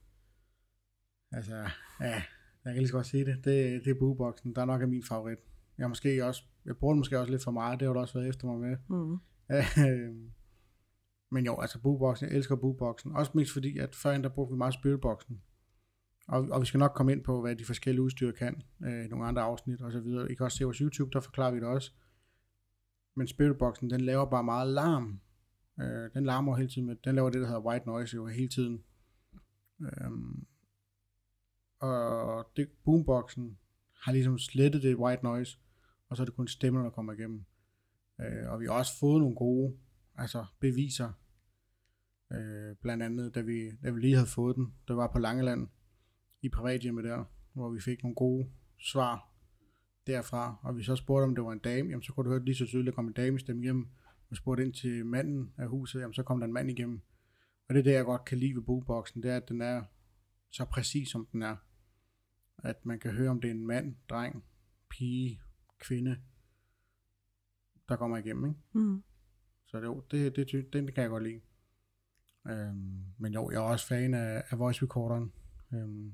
[1.32, 1.56] Altså,
[2.02, 2.24] ja,
[2.66, 3.36] jeg kan lige så godt sige det.
[3.36, 5.38] Det, det er booboksen, der nok er min favorit.
[5.78, 8.14] Jeg, måske også, jeg bruger den måske også lidt for meget, det har du også
[8.14, 8.78] været efter mig med.
[8.90, 9.18] Mm.
[9.88, 10.32] Øhm,
[11.32, 13.12] Men jo, altså booboksen, jeg elsker booboksen.
[13.12, 15.42] Også mest fordi, at førhen der brugte vi meget spiritboxen.
[16.30, 19.26] Og, og vi skal nok komme ind på, hvad de forskellige udstyr kan, øh, nogle
[19.26, 20.32] andre afsnit og så videre.
[20.32, 21.92] I kan også se vores YouTube, der forklarer vi det også.
[23.16, 25.22] Men spiritboxen, den laver bare meget larm.
[25.80, 28.50] Øh, den larmer hele tiden med, den laver det, der hedder white noise jo hele
[28.50, 28.84] tiden.
[29.82, 30.12] Øh,
[31.80, 33.58] og det, boomboxen
[34.02, 35.60] har ligesom slettet det white noise,
[36.10, 37.46] og så er det kun stemmer, der kommer igennem.
[38.22, 39.78] Øh, og vi har også fået nogle gode
[40.16, 41.12] altså beviser.
[42.32, 45.68] Øh, blandt andet, da vi, da vi lige havde fået den, der var på Langeland
[46.42, 49.30] i privathjemmet der, hvor vi fik nogle gode svar
[50.08, 50.60] derfra.
[50.64, 52.56] Og vi så spurgte, om det var en dame, jamen så kunne du høre lige
[52.56, 53.88] så tydeligt, at der kom en dame stemme igennem.
[54.30, 57.02] Og spurgte ind til manden af huset, jamen så kom der en mand igennem.
[57.70, 59.84] Og det er det, jeg godt kan lide ved bookboxen, det er, at den er
[60.52, 61.56] så præcis, som den er.
[62.58, 64.44] At man kan høre, om det er en mand, dreng,
[64.90, 65.42] pige,
[65.80, 66.18] kvinde,
[67.90, 68.60] der kommer igennem, ikke?
[68.74, 69.04] Mm.
[69.66, 71.42] Så det, det, det, den kan jeg godt lide.
[72.48, 75.32] Øhm, men jo, jeg er også fan af, af voice recorderen.
[75.74, 76.14] Øhm,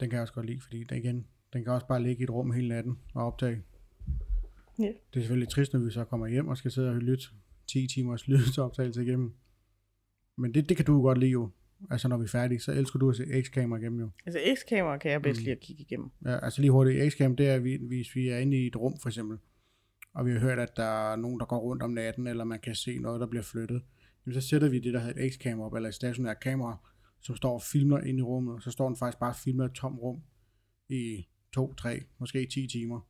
[0.00, 2.24] den kan jeg også godt lide, fordi den, igen, den kan også bare ligge i
[2.24, 3.62] et rum hele natten og optage.
[4.78, 4.84] Ja.
[4.84, 7.24] Det er selvfølgelig trist, når vi så kommer hjem og skal sidde og lytte
[7.66, 9.32] 10 timers lydoptagelse igennem.
[10.36, 11.50] Men det, det kan du godt lide jo.
[11.90, 14.10] Altså når vi er færdige, så elsker du at se X-kamera igennem jo.
[14.26, 15.44] Altså X-kamera kan jeg bedst Mm.
[15.44, 16.10] lide at kigge igennem.
[16.24, 18.98] Ja, altså lige hurtigt, X-cam, det er, vi- hvis vi er inde i et rum
[19.02, 19.38] for eksempel,
[20.14, 22.58] og vi har hørt, at der er nogen, der går rundt om natten, eller man
[22.60, 23.82] kan se noget, der bliver flyttet,
[24.26, 26.76] jamen, så sætter vi det, der hedder et X-kamera op, eller et stationært kamera,
[27.20, 29.64] som står og filmer ind i rummet, og så står den faktisk bare og filmer
[29.64, 30.22] et tomt rum
[30.88, 33.00] i to, tre, måske 10 timer.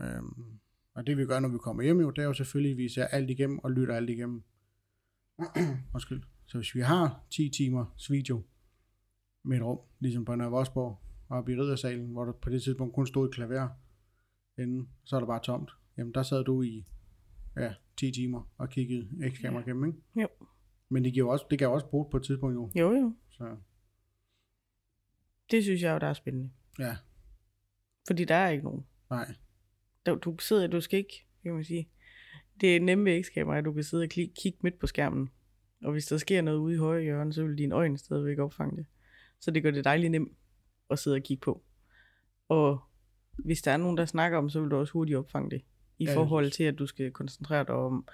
[0.00, 0.58] Øhm,
[0.94, 2.88] og det vi gør, når vi kommer hjem, jo, det er jo selvfølgelig, at vi
[2.88, 4.42] ser alt igennem og lytter alt igennem.
[5.94, 6.22] Undskyld.
[6.46, 8.42] Så hvis vi har 10 timer video
[9.44, 12.94] med et rum, ligesom på Nørre Vosborg, oppe i riddersalen, hvor der på det tidspunkt
[12.94, 13.68] kun stod et klaver
[14.58, 15.70] inden, så er der bare tomt.
[15.96, 16.84] Jamen der sad du i
[17.56, 19.66] ja, 10 timer og kiggede X-kamera Ja.
[19.66, 19.98] igennem, ikke?
[20.20, 20.28] Jo.
[20.88, 22.70] Men det, giver også, det kan også bruge på et tidspunkt jo.
[22.76, 23.14] Jo, jo.
[23.42, 23.56] Så
[25.50, 26.50] Det synes jeg jo, der er spændende.
[26.78, 26.96] ja,
[28.06, 28.86] Fordi der er ikke nogen.
[29.10, 29.34] nej.
[30.06, 31.88] Der, du sidder, du skal ikke, kan man sige.
[32.60, 35.30] Det er nemme X-kamera, at du kan sidde og kigge, kigge midt på skærmen.
[35.84, 38.76] Og hvis der sker noget ude i højre hjørne, så vil dine øjne stadigvæk opfange
[38.76, 38.86] det.
[39.40, 40.32] Så det gør det dejligt nemt
[40.90, 41.62] at sidde og kigge på.
[42.48, 42.80] Og
[43.38, 45.62] hvis der er nogen, der snakker om, så vil du også hurtigt opfange det.
[45.98, 48.08] I Ja, forhold til, at du skal koncentrere dig om,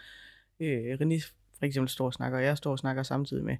[0.60, 3.56] øh, René for eksempel står og snakker, og jeg står og snakker samtidig med.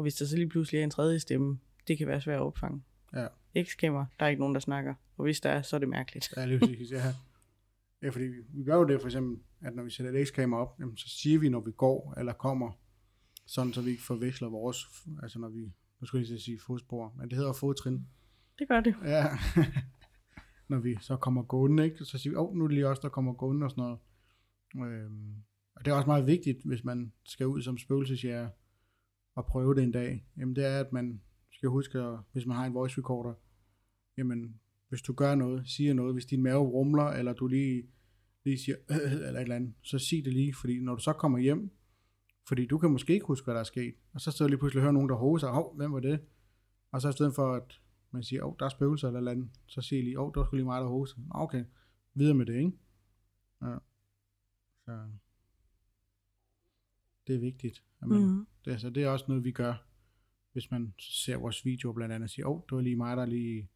[0.00, 1.58] Og hvis der så lige pludselig er en tredje stemme,
[1.88, 2.82] det kan være svært at opfange.
[3.14, 3.26] Ja.
[3.62, 4.94] X-kamera, der er ikke nogen, der snakker.
[5.16, 6.34] Og hvis der er, så er det mærkeligt.
[6.36, 7.02] Ja, lige præcis, ja.
[8.02, 10.76] Ja, fordi vi, gør jo det for eksempel, at når vi sætter et X-kamera op,
[10.80, 12.72] jamen, så siger vi, når vi går eller kommer,
[13.46, 14.86] sådan så vi ikke forveksler vores,
[15.22, 18.06] altså når vi, nu skulle jeg sige fodspor, men det hedder fodtrin.
[18.58, 18.94] Det gør det.
[19.04, 19.26] Ja,
[20.70, 22.04] når vi så kommer gående, ikke?
[22.04, 23.82] så siger vi, åh, oh, nu er det lige os, der kommer gående og sådan
[23.82, 23.98] noget.
[24.92, 25.34] Øhm,
[25.74, 28.48] og det er også meget vigtigt, hvis man skal ud som spøgelsesjæger
[29.36, 32.56] at prøve det en dag, jamen det er, at man skal huske, at hvis man
[32.56, 33.34] har en voice recorder,
[34.16, 37.82] jamen hvis du gør noget, siger noget, hvis din mave rumler, eller du lige,
[38.44, 41.12] lige siger, øh, eller et eller andet, så sig det lige, fordi når du så
[41.12, 41.70] kommer hjem,
[42.48, 44.80] fordi du kan måske ikke huske, hvad der er sket, og så står lige pludselig
[44.80, 46.20] og hører nogen, der hoser, hov, hvem var det?
[46.92, 49.20] Og så i stedet for, at man siger, åh, oh, der er spøgelser eller et
[49.20, 51.14] eller andet, så siger lige, åh, oh, skulle lige mig, der hoste.
[51.14, 51.24] sig.
[51.30, 51.64] Okay,
[52.14, 52.72] videre med det, ikke?
[53.62, 53.76] Ja.
[54.84, 55.10] Så
[57.26, 57.84] det er vigtigt.
[58.02, 59.74] At man, Mm det, altså, det er også noget, vi gør,
[60.52, 63.16] hvis man ser vores video blandt andet og siger, åh, oh, det var lige mig,
[63.16, 63.68] der lige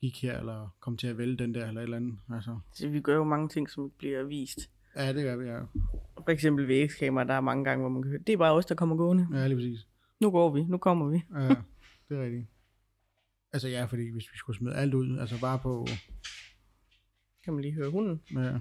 [0.00, 2.18] gik her, eller kom til at vælge den der, eller et eller andet.
[2.30, 4.58] Altså, Så vi gør jo mange ting, som ikke bliver vist.
[4.96, 5.60] Ja, det gør vi, ja.
[6.16, 8.52] For eksempel ved X-kamera, der er mange gange, hvor man kan høre, det er bare
[8.52, 9.28] os, der kommer gående.
[9.32, 9.88] Ja, lige præcis.
[10.20, 11.22] Nu går vi, nu kommer vi.
[11.34, 11.48] Ja,
[12.08, 12.46] det er rigtigt.
[13.52, 15.86] Altså ja, fordi hvis vi skulle smide alt ud, altså bare på...
[17.44, 18.22] Kan man lige høre hunden?
[18.30, 18.58] Ja.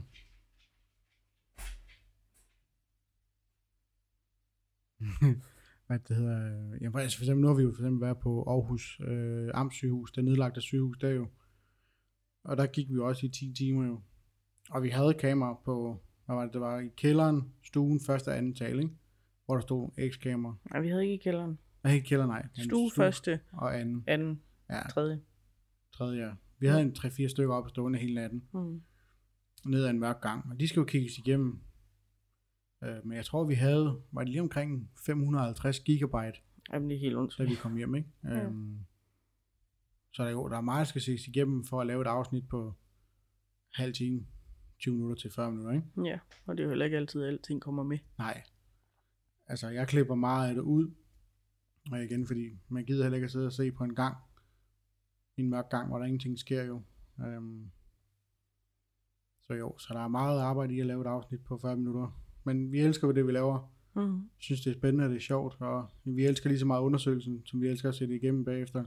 [5.88, 6.72] Hvad det hedder...
[6.74, 9.50] øh, Jamen, altså for eksempel, nu har vi jo for eksempel været på Aarhus øh,
[9.54, 11.28] Amtssygehus, det nedlagte sygehus der jo.
[12.44, 14.02] Og der gik vi også i 10 timer jo.
[14.70, 18.38] Og vi havde kamera på, hvad var det, det var i kælderen, stuen, første og
[18.38, 18.94] anden tale, ikke?
[19.46, 20.56] Hvor der stod X-kamera.
[20.72, 21.60] Nej, vi havde ikke i kælderen.
[21.84, 22.42] Nej, ikke kælder, nej.
[22.58, 24.04] men Stue første, Og anden.
[24.08, 25.22] anden, Ja, tredje.
[25.94, 26.32] tredje, ja.
[26.60, 28.44] Vi havde en 3-4 stykker op stående hele natten.
[28.54, 28.82] Mm.
[29.66, 31.60] ned ad en mørk gang, og de skal jo kigges igennem.
[32.84, 36.40] Øh, men jeg tror, vi havde, var det lige omkring 550 gigabyte,
[36.74, 37.36] Jamen, det er helt ondt.
[37.38, 38.10] da vi kom hjem, ikke?
[38.24, 38.44] Ja.
[38.46, 38.80] Øhm,
[40.12, 42.08] så der, er jo, der er meget, der skal ses igennem for at lave et
[42.08, 42.74] afsnit på
[43.74, 44.26] halv time,
[44.80, 46.10] 20 minutter til 40 minutter, ikke?
[46.10, 47.98] Ja, og det er jo heller ikke altid, at alting kommer med.
[48.18, 48.44] Nej.
[49.48, 50.94] Altså, jeg klipper meget af det ud,
[51.92, 54.18] og igen, fordi man gider heller ikke at sidde og se på en gang,
[55.38, 56.82] en mørk gang, hvor der ingenting sker jo.
[57.26, 57.72] Øhm,
[59.42, 62.23] så jo, så der er meget arbejde i at lave et afsnit på 40 minutter.
[62.44, 63.70] Men vi elsker det, vi laver.
[63.96, 64.30] Mm.
[64.38, 67.46] synes, det er spændende, og det er sjovt, og vi elsker lige så meget undersøgelsen,
[67.46, 68.86] som vi elsker at se det igennem bagefter.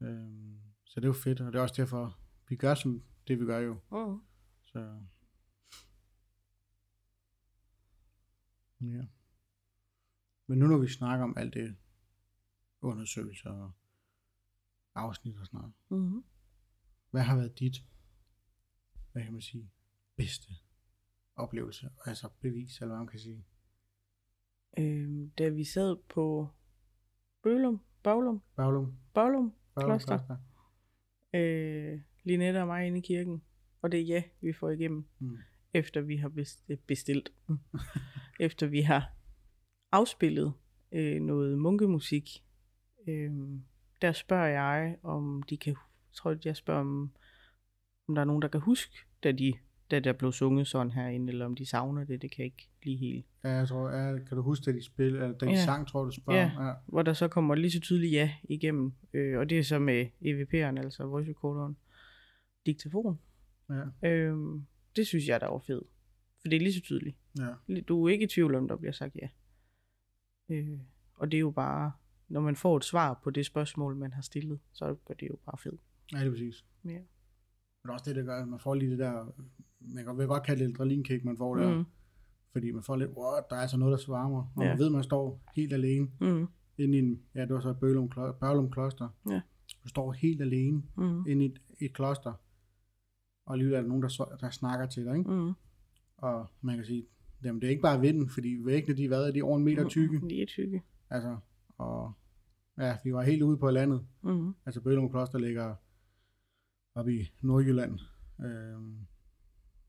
[0.00, 3.40] Øhm, så det er jo fedt, og det er også derfor, vi gør som det,
[3.40, 3.72] vi gør jo.
[3.74, 4.20] Mm.
[4.62, 5.00] Så.
[8.80, 9.04] Ja.
[10.46, 11.76] Men nu når vi snakker om alt det,
[12.80, 13.72] undersøgelser og
[14.94, 16.24] afsnit og sådan noget, Mm.
[17.10, 17.76] hvad har været dit,
[19.12, 19.70] hvad kan man sige,
[20.16, 20.52] bedste
[21.36, 23.44] oplevelse, altså bevis, eller hvad man kan sige?
[24.78, 26.48] Øhm, da vi sad på
[27.42, 30.36] Bølum, Baglum, Baglum, Baglum, Baglum Kloster.
[31.34, 33.42] øh, Linette og mig inde i kirken.
[33.82, 35.36] Og det er ja, vi får igennem, Mm.
[35.74, 37.32] efter vi har best- bestilt.
[37.48, 37.58] Mm.
[38.46, 39.12] efter vi har
[39.92, 40.52] afspillet
[40.92, 42.44] øh, noget munkemusik.
[43.08, 43.32] Øh,
[44.02, 47.12] der spørger jeg, om de kan, jeg tror jeg spørger om,
[48.08, 49.54] om der er nogen, der kan huske, da, de,
[49.92, 52.68] da der blev sunget sådan herinde, eller om de savner det, det kan jeg ikke
[52.82, 53.26] lige helt.
[53.44, 55.64] Ja, jeg tror, ja, kan du huske, da de spil, eller da de Ja.
[55.64, 56.40] sang, tror du, spørger?
[56.40, 56.66] Ja.
[56.66, 56.74] ja.
[56.86, 60.06] Hvor der så kommer lige så tydeligt ja igennem, øh, og det er så med
[60.06, 61.76] EVP'eren, altså voice recorderen,
[62.66, 63.18] diktafon.
[63.70, 64.08] ja.
[64.08, 65.84] Øhm, det synes jeg, der var fedt.
[66.40, 67.16] For det er lige så tydeligt.
[67.38, 67.80] ja.
[67.88, 69.28] Du er ikke i tvivl om, der bliver sagt ja.
[70.48, 70.78] Øh,
[71.14, 71.92] og det er jo bare,
[72.28, 75.36] når man får et svar på det spørgsmål, man har stillet, så gør det jo
[75.46, 75.80] bare fedt.
[76.12, 76.64] Ja, det er præcis.
[76.84, 76.90] Ja.
[76.90, 77.02] Men
[77.82, 79.32] det også det, der gør, at man får lige det der,
[79.94, 81.76] man kan, vil godt kalde det et adrenalinkick, man får der.
[81.78, 81.84] Mm.
[82.52, 84.44] Fordi man får lidt, wow, der er altså noget, der svarer mig.
[84.56, 84.68] Og Ja.
[84.68, 86.46] man ved, man står helt alene Mm.
[86.78, 89.08] inde i en, ja, det var så Bølum, Klo- Børlum Kloster.
[89.30, 89.40] Ja.
[89.84, 91.26] Du står helt alene Mm.
[91.26, 92.32] inde i et, et kloster.
[93.46, 95.30] Og alligevel er der nogen, der, der snakker til dig, ikke?
[95.30, 95.52] Mm.
[96.16, 97.06] Og man kan sige,
[97.44, 99.88] jamen det er ikke bare vinden, fordi væggene, de, hvad er de over en meter
[99.88, 100.20] tykke.
[100.30, 100.82] De er tykke.
[101.10, 101.36] Altså,
[101.78, 102.12] og
[102.78, 104.06] ja, vi var helt ude på landet.
[104.22, 104.54] Mm.
[104.66, 105.74] Altså Bølum Kloster ligger
[106.94, 107.98] oppe i Nordjylland.
[108.44, 108.96] Øhm,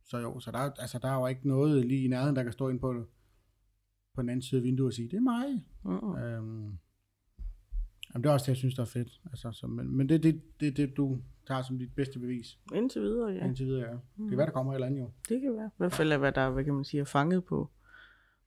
[0.05, 2.43] så jo, så der, er- altså, der er jo ikke noget lige i nærheden, der
[2.43, 3.05] kan stå ind på,
[4.15, 5.63] på den anden side af vinduet og sige, det er mig.
[5.83, 6.15] Mm.
[6.15, 6.77] Øhm,
[8.13, 9.21] jamen, det er også det, jeg synes, der er fedt.
[9.25, 12.59] Altså, så, men, men det er det, det, det, du tager som dit bedste bevis.
[12.75, 13.45] Indtil videre, ja.
[13.45, 13.97] Indtil videre, ja.
[14.23, 15.11] Det er hvad, der kommer et eller andet jo.
[15.29, 15.67] Det kan være.
[15.67, 17.69] I hvert fald hvad der, er, hvad kan man sige, er fanget på,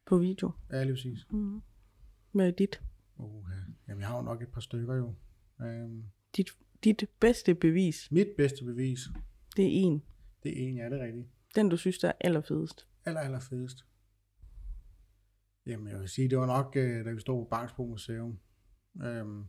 [0.07, 0.51] på video.
[0.73, 1.27] Ja, lige præcis.
[1.31, 1.61] Mm.
[2.33, 2.83] Med dit,
[3.19, 3.45] Uh,
[3.89, 5.15] jamen, jeg har jo nok et par stykker jo.
[5.63, 6.03] Øhm,
[6.37, 6.51] dit,
[6.85, 8.99] dit bedste bevis, mit bedste bevis,
[9.57, 10.03] det er en.
[10.43, 11.27] det er en, ja, det er rigtigt.
[11.57, 12.87] Den, du synes, der er allerfedest.
[13.05, 13.85] aller, aller fedest?
[15.67, 18.39] Jamen, jeg vil sige, det var nok, øh, da vi stod på Bangsbo Museum.
[19.03, 19.45] Øhm,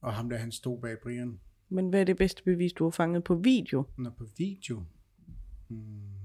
[0.00, 1.40] og ham der, han stod bag Brian.
[1.68, 3.84] Men hvad er det bedste bevis, du har fanget på video?
[3.98, 4.84] Når på video.
[5.68, 6.18] Hmm.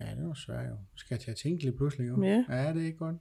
[0.00, 0.76] Ja, det var svært jo.
[0.94, 2.22] Skal jeg til at tænke lidt pludselig jo?
[2.24, 2.44] Ja.
[2.48, 3.16] Ja, det er ikke godt.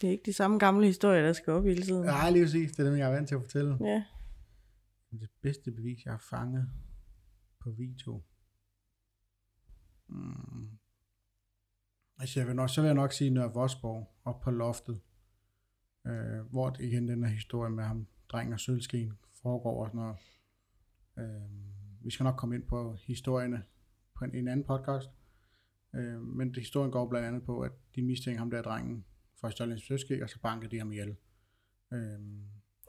[0.00, 2.04] Det er ikke de samme gamle historier, der skal op hele tiden.
[2.04, 2.72] Ja, lige præcis.
[2.72, 3.78] Det er dem, jeg er vant til at fortælle.
[3.80, 4.04] Ja.
[5.10, 6.70] Det bedste bevis, jeg har fanget
[7.60, 8.22] på video.
[10.08, 10.78] Mm.
[12.18, 15.00] Altså, jeg vil nok, så vil jeg nok sige Nørre Vosborg op på loftet.
[16.06, 20.00] Øh, hvor det igen den her historie med ham, drengen og sølvskeen, foregår og sådan
[20.00, 20.16] noget.
[21.18, 23.62] Øh, vi skal nok komme ind på historierne
[24.14, 25.10] på en, en anden podcast.
[25.94, 29.04] Øh, men det, historien går blandt andet på, at de mistænker ham der drengen
[29.40, 31.16] for at stjåle og så banker de ham ihjel.
[31.92, 32.18] Øh,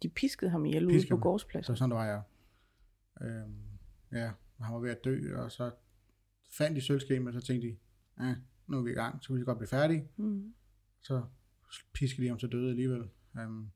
[0.03, 1.75] De piskede ham ihjel ude på gårdspladsen.
[1.75, 2.21] så sådan, der var jeg.
[3.21, 3.79] Øhm,
[4.11, 5.71] ja, han var ved at dø, og så
[6.57, 7.77] fandt de sølvskema, og så tænkte de,
[8.19, 8.35] ja,
[8.67, 10.07] nu er vi i gang, så vi lige godt blive færdige.
[10.17, 10.53] Mm.
[11.01, 11.23] Så
[11.93, 13.09] pisker de ham til døde alligevel.
[13.39, 13.69] Øhm,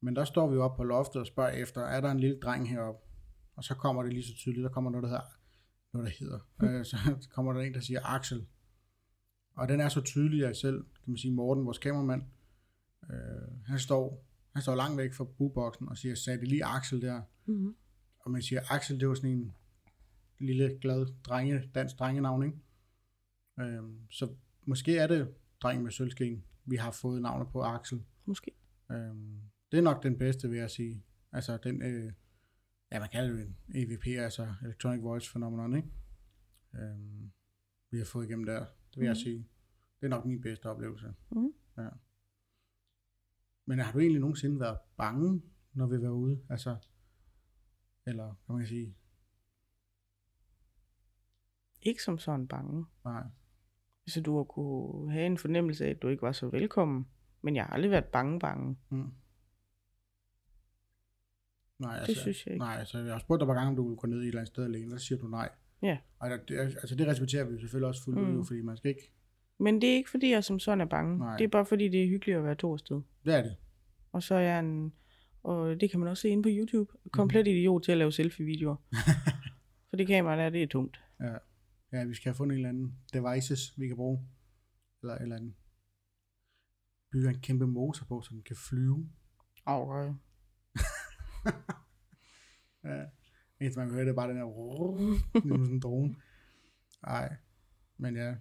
[0.00, 2.40] men der står vi jo op på loftet og spørger efter, er der en lille
[2.40, 3.00] dreng heroppe?
[3.56, 5.40] Og så kommer det lige så tydeligt, der kommer noget, der hedder
[5.92, 6.40] noget, der hedder.
[6.62, 6.96] Øh, så
[7.30, 8.46] kommer der en, der siger Axel.
[9.56, 12.22] Og den er så tydelig, at selv, kan man sige, Morten, vores kameramand,
[13.10, 17.02] øh, han står han står langt væk fra buboksen og siger, sagde det lige Axel
[17.02, 17.22] der.
[17.46, 17.76] Mm-hmm.
[18.20, 19.52] Og man siger, Axel, det var sådan en
[20.40, 22.58] lille, glad drenge, dansk drengenavn, ikke?
[23.60, 24.34] Øhm, så
[24.66, 28.04] måske er det drengen med sølvsken, vi har fået navnet på Axel.
[28.24, 28.50] Måske.
[28.90, 29.40] Øhm,
[29.72, 31.04] det er nok den bedste, vil jeg sige.
[31.32, 32.12] Altså den, øh,
[32.92, 35.88] ja man kalder det en EVP, altså Electronic Voice Phenomenon, ikke?
[36.74, 37.32] Øhm,
[37.90, 39.06] vi har fået igennem der, det vil mm.
[39.06, 39.48] jeg sige.
[40.00, 41.14] Det er nok min bedste oplevelse.
[41.30, 41.52] Mm.
[41.78, 41.88] Ja.
[43.66, 46.40] Men har du egentlig nogensinde været bange, når vi var ude?
[46.48, 46.76] Altså,
[48.06, 48.96] eller kan man sige,
[51.82, 52.86] Ikke som sådan bange.
[53.04, 53.22] nej.
[54.08, 57.06] Så du har kunne have en fornemmelse af, at du ikke var så velkommen.
[57.42, 58.76] Men jeg har aldrig været bange bange.
[58.90, 59.10] Mm.
[61.78, 62.64] Nej, Det altså, synes jeg ikke.
[62.64, 64.26] Nej, altså jeg har spurgt dig par gange, om du ville gå ned i et
[64.28, 65.48] eller andet sted alene, så siger du nej.
[65.82, 65.98] Ja.
[66.18, 68.38] Og der, det, altså det respekterer vi selvfølgelig også fuldt Mm.
[68.38, 69.10] ud, fordi man skal ikke,
[69.58, 71.18] Men det er ikke fordi, jeg som sådan er bange.
[71.18, 71.36] Nej.
[71.36, 73.00] Det er bare fordi, det er hyggeligt at være to afsted.
[73.24, 73.56] det er det.
[74.12, 74.92] Og så er jeg en,
[75.42, 78.76] og det kan man også se inde på YouTube, komplet idiot til at lave selfie-videoer.
[79.90, 81.00] For det kamera der, det er tungt.
[81.20, 81.34] Ja.
[81.92, 84.28] Ja, vi skal have fundet en eller anden devices, vi kan bruge.
[85.02, 85.54] Eller et eller andet.
[87.12, 89.10] Bygge en kæmpe motor på, så den kan flyve.
[89.66, 90.14] Okay.
[92.84, 93.04] Ja.
[93.60, 94.44] Eneste man kan høre, det er bare den her...
[95.42, 96.16] Det er sådan en drone.
[97.06, 97.36] Nej.
[97.96, 98.34] Men ja.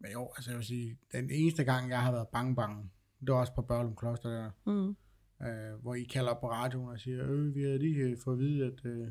[0.00, 2.90] Men jo, altså jeg vil sige, den eneste gang, jeg har været bange bange,
[3.20, 4.96] det var også på Børlum Kloster der, Mm.
[5.46, 8.40] øh, hvor I kalder op på radioen og siger, øh, vi har lige fået at
[8.40, 9.08] vide, at øh,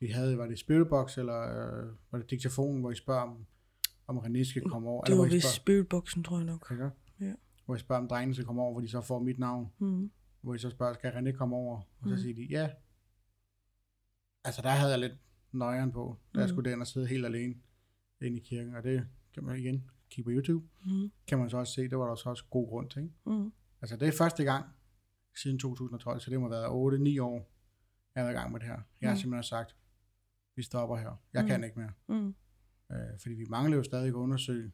[0.00, 3.46] vi havde, var det Spiritbox, eller øh, var det diktafonen, hvor I spørger om,
[4.06, 5.04] om René skal komme over.
[5.04, 6.68] Det eller var vist spiritboxen, tror jeg nok.
[6.72, 6.90] ikke?
[7.20, 7.32] Ja.
[7.64, 9.72] Hvor I spørger, om drengene skal komme over, hvor de så får mit navn.
[9.78, 10.10] Mm.
[10.40, 11.76] Hvor I så spørger, skal René komme over?
[11.76, 12.16] Og så Mm.
[12.20, 12.70] siger de, ja.
[14.44, 15.12] Altså der havde jeg lidt
[15.52, 16.48] nøjeren på, da jeg Mm.
[16.54, 17.54] skulle den og sidde helt alene
[18.22, 18.74] inde i kirken.
[18.74, 20.66] Og det kan man igen kigge på YouTube.
[20.84, 21.10] Mm.
[21.28, 23.02] Kan man så også se, det var der så også god grund til.
[23.02, 23.14] Ikke?
[23.26, 23.52] Mm.
[23.82, 24.64] Altså det er første gang
[25.42, 27.52] siden 2012, så det må have været 8-9 år,
[28.14, 28.80] jeg har været i gang med det her.
[29.00, 29.20] Jeg har Mm.
[29.20, 29.76] simpelthen sagt,
[30.56, 31.22] vi stopper her.
[31.32, 31.48] Jeg Mm.
[31.48, 31.92] kan ikke mere.
[32.08, 32.34] Mm.
[32.92, 34.72] Øh, fordi vi mangler jo stadig at undersøge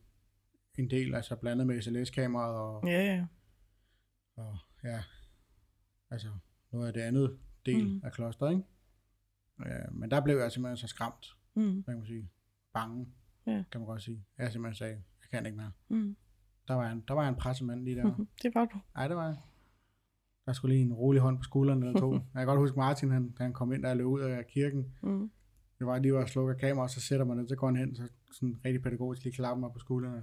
[0.78, 3.26] en del, altså blandet med SLS-kameraet og, Ja, ja.
[4.36, 5.02] og ja,
[6.10, 6.28] altså
[6.72, 8.00] noget af det andet del Mm.
[8.04, 8.62] af kloster, ikke?
[9.66, 11.82] Øh, men der blev jeg simpelthen så skræmt, Mm.
[11.84, 12.30] kan man sige,
[12.74, 13.08] bange,
[13.46, 13.64] Ja.
[13.72, 14.24] kan man godt sige.
[14.38, 15.72] Jeg simpelthen sagde, jeg kan ikke mere.
[15.88, 16.16] Mm.
[16.68, 18.14] Der var en, der var en pressemand lige der.
[18.42, 18.80] Det var du.
[18.94, 19.36] Nej, det var jeg.
[20.46, 22.12] Der skulle lige en rolig hånd på skulderen eller to.
[22.14, 24.94] jeg kan godt huske Martin, han, han kom ind, der løb ud af kirken.
[25.02, 25.30] Mm.
[25.82, 27.94] Det var lige var at slukke kameraet, så sætter man ned, så går han hen,
[27.96, 30.22] så sådan rigtig pædagogisk lige klapper mig på skulderen.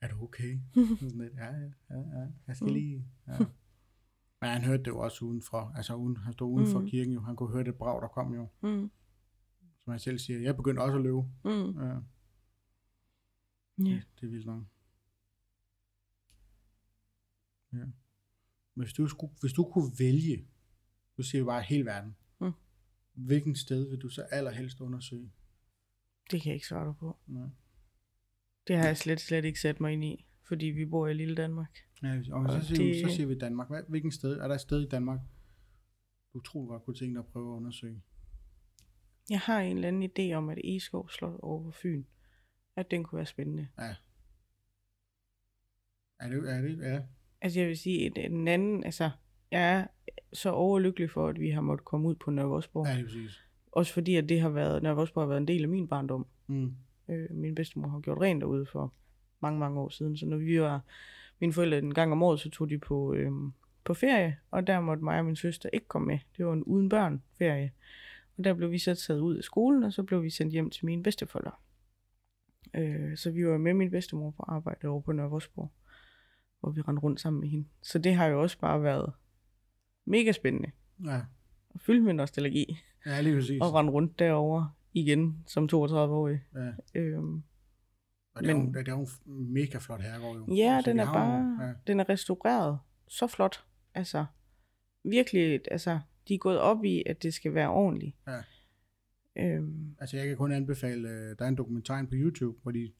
[0.00, 0.58] Er du okay?
[1.00, 2.72] sådan lidt, ja, ja, ja, ja, jeg skal Mm.
[2.74, 3.38] lige, ja.
[4.40, 6.86] Men han hørte det jo også udenfor, altså uden, han stod uden for Mm.
[6.86, 8.48] kirken jo, han kunne høre det brag, der kom jo.
[8.62, 8.90] Mm.
[9.84, 11.22] Som han selv siger, jeg begyndte også at løbe.
[11.44, 11.80] Mm.
[11.82, 11.94] Ja,
[13.90, 14.00] Ja.
[14.20, 14.64] det er vildt nok.
[17.72, 17.78] Ja.
[18.74, 20.46] Men hvis du, skulle, hvis du kunne vælge,
[21.16, 22.17] du siger bare hele verden, Mm.
[23.26, 25.30] Hvilken sted vil du så allerhelst undersøge?
[26.30, 27.16] Det kan jeg ikke svare dig på.
[27.28, 27.44] Ja.
[28.68, 31.34] Det har jeg slet, slet ikke sat mig ind i, fordi vi bor i lille
[31.34, 31.78] Danmark.
[32.02, 32.94] Ja, og så, siger det...
[32.94, 33.68] det- så siger vi Danmark.
[33.68, 34.38] Hvad, hvilken sted?
[34.38, 35.20] Er der et sted i Danmark,
[36.32, 38.02] du tror godt kunne tænke dig at prøve at undersøge?
[39.30, 42.04] Jeg har en eller anden idé om, at Eskov Slot over på Fyn,
[42.76, 43.68] at den kunne være spændende.
[43.78, 43.94] Er
[46.28, 47.02] det, er det, ja.
[47.40, 49.10] Altså jeg vil sige, at den anden, altså
[49.50, 49.86] jeg er
[50.32, 52.86] så overlykkelig for, at vi har måttet komme ud på Nørre Vosborg.
[52.86, 53.44] Ja, det er præcis.
[53.72, 56.26] Også fordi, at det har været, Nørre Vosborg har været en del af min barndom.
[56.46, 56.74] Mm.
[57.08, 58.92] Øh, min bedstemor har gjort rent derude for
[59.40, 60.16] mange, mange år siden.
[60.16, 60.80] Så når vi var,
[61.40, 63.32] mine forældre en gang om året, så tog de på, øh,
[63.84, 66.18] på ferie, og der måtte mig og min søster ikke komme med.
[66.36, 67.72] Det var en uden børn ferie.
[68.38, 70.70] Og der blev vi så taget ud af skolen, og så blev vi sendt hjem
[70.70, 71.52] til mine bedsteforældre.
[72.74, 75.70] Øh, så vi var med min bedstemor på arbejde over på Nørre Vosborg,
[76.60, 77.68] hvor vi rendte rundt sammen med hende.
[77.82, 79.12] Så det har jo også bare været
[80.10, 80.70] mega spændende.
[81.04, 81.20] Ja.
[81.70, 82.78] Og fyldt med nostalgi.
[83.06, 83.60] ja, lige præcis.
[83.62, 86.40] Og rende rundt derovre igen som 32-årig.
[86.54, 86.72] Ja.
[86.94, 87.42] Øhm,
[88.34, 90.54] Og det er, jo, Men- det er jo en mega flot herregård jo.
[90.54, 91.72] Ja, Altså, den de er har bare, jo- Ja.
[91.86, 93.64] den er restaureret så flot.
[93.94, 94.26] Altså,
[95.04, 98.16] virkelig, altså, de er gået op i, at det skal være ordentligt.
[98.26, 98.40] Ja.
[99.36, 102.92] Øhm, Altså jeg kan kun anbefale, øh, der er en dokumentar på YouTube, hvor de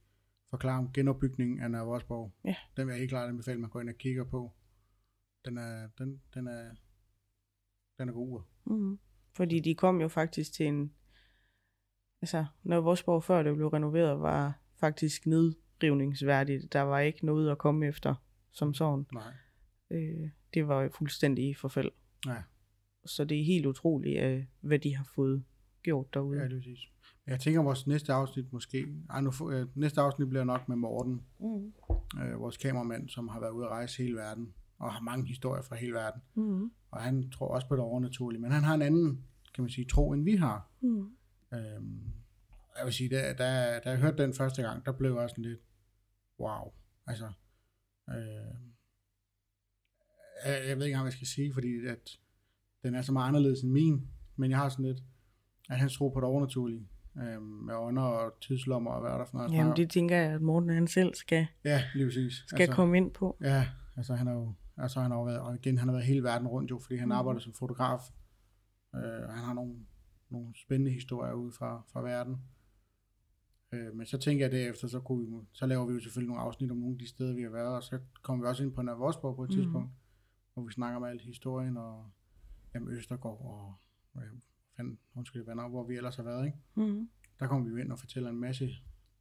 [0.50, 2.32] forklarer om genopbygningen af Nørre Vosborg.
[2.44, 2.54] Ja.
[2.76, 4.52] Den vil jeg helt klart anbefale, man går ind og kigger på.
[5.44, 6.70] Den er, den, den er,
[7.98, 8.40] den er god.
[8.64, 8.98] mm,
[9.36, 10.92] fordi de kom jo faktisk til en,
[12.22, 16.72] altså, når Vosborg før det blev renoveret, var faktisk nedrivningsværdigt.
[16.72, 18.14] Der var ikke noget at komme efter
[18.50, 19.06] som sådan.
[19.12, 19.32] Nej.
[19.90, 21.90] Øh, det var jo fuldstændig i forfald.
[22.26, 22.42] Ja.
[23.06, 25.44] Så det er helt utroligt, øh, hvad de har fået
[25.82, 26.38] gjort derude.
[26.38, 26.78] Ja, det er præcis.
[27.26, 28.86] Jeg tænker, vores næste afsnit måske...
[29.10, 31.72] Ej, nu, øh, næste afsnit bliver nok med Morten, Mm.
[32.22, 35.62] øh, vores kameramand, som har været ude at rejse hele verden, og har mange historier
[35.62, 36.22] fra hele verden.
[36.34, 36.70] Mm.
[36.90, 39.24] Og han tror også på det overnaturlige, men han har en anden,
[39.54, 40.70] kan man sige, tro, end vi har.
[40.80, 41.10] Mm.
[41.54, 42.12] Øhm,
[42.78, 45.44] jeg vil sige, da, da, da jeg hørte den første gang, der blev jeg sådan
[45.44, 45.60] lidt,
[46.40, 46.72] wow.
[47.06, 47.32] Altså,
[48.08, 48.54] øh,
[50.44, 52.18] jeg, jeg ved ikke engang, hvad jeg skal sige, fordi at
[52.82, 55.02] den er så meget anderledes end min, men jeg har sådan lidt,
[55.70, 59.24] at han tror på det overnaturlige, øh, med ånder og tidslommer og hvad er der
[59.24, 59.52] for noget.
[59.52, 61.46] Jamen, det tænker jeg, at Morten han selv skal.
[61.64, 62.44] Ja, lige præcis.
[62.46, 63.36] skal altså, komme ind på.
[63.40, 66.22] Ja, altså han har jo, altså han har været, og igen, han har været hele
[66.22, 67.12] verden rundt jo, fordi han Mhm.
[67.12, 68.00] arbejder som fotograf.
[68.94, 69.74] Øh, og han har nogle,
[70.30, 72.36] nogle spændende historier ud fra, fra verden.
[73.72, 76.42] Øh, men så tænker jeg derefter, så, kunne vi, så laver vi jo selvfølgelig nogle
[76.42, 78.72] afsnit om nogle af de steder, vi har været, og så kommer vi også ind
[78.72, 79.56] på Nørresborg på et Mhm.
[79.58, 79.90] tidspunkt,
[80.54, 82.10] hvor vi snakker om al historien, og
[82.74, 83.74] jamen, Østergaard, og
[84.16, 84.32] øh,
[84.76, 86.58] fanden, undskyld, venner, hvor vi ellers har været, ikke?
[86.74, 87.10] Mm.
[87.38, 88.68] Der kommer vi jo ind og fortæller en masse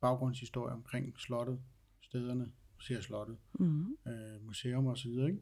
[0.02, 1.62] baggrundshistorie omkring slottet,
[2.02, 3.98] stederne, ser slottet Mm.
[4.08, 5.42] øh, museum og så videre, ikke?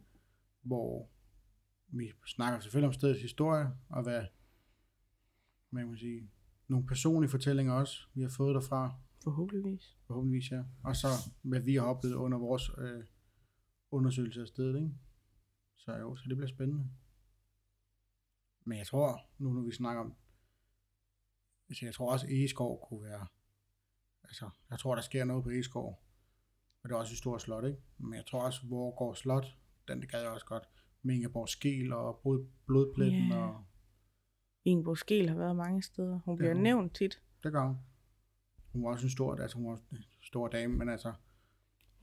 [0.61, 1.09] hvor
[1.87, 4.25] vi snakker selvfølgelig om stedets historie, og hvad
[5.71, 6.29] man kan sige,
[6.67, 8.93] nogle personlige fortællinger også, vi har fået derfra,
[9.23, 9.97] Forhåbentligvis.
[10.07, 10.63] forhåbentligvis, ja.
[10.83, 11.07] Og så,
[11.41, 13.03] hvad vi har oplevet under vores øh,
[13.91, 14.91] undersøgelse af stedet, ikke?
[15.75, 16.89] Så jo, så det bliver spændende.
[18.65, 20.13] Men jeg tror, nu når vi snakker om,
[21.69, 23.27] altså jeg tror også, Egeskov kunne være,
[24.23, 26.01] altså, jeg tror, der sker noget på Egeskov,
[26.85, 27.79] og det er også et stort slot, ikke?
[27.97, 29.45] Men jeg tror også, Vorgård Slot,
[29.87, 30.63] den det gad jeg også godt,
[31.03, 33.37] med Ingeborg Skel og blod, blodpletten, Ja.
[33.47, 33.63] og
[34.65, 36.19] Ingeborg Skel har været mange steder.
[36.25, 37.21] Hun bliver Ja, hun- nævnt tit.
[37.43, 37.77] det gør hun.
[38.73, 41.13] Hun var også en stor, altså hun var en stor dame, men altså,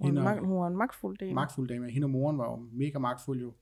[0.01, 1.35] Hun, mag- hun var en magtfuld del.
[1.35, 1.91] magtfuld dame.
[1.91, 3.55] Hende og moren var jo mega magtfuld jo.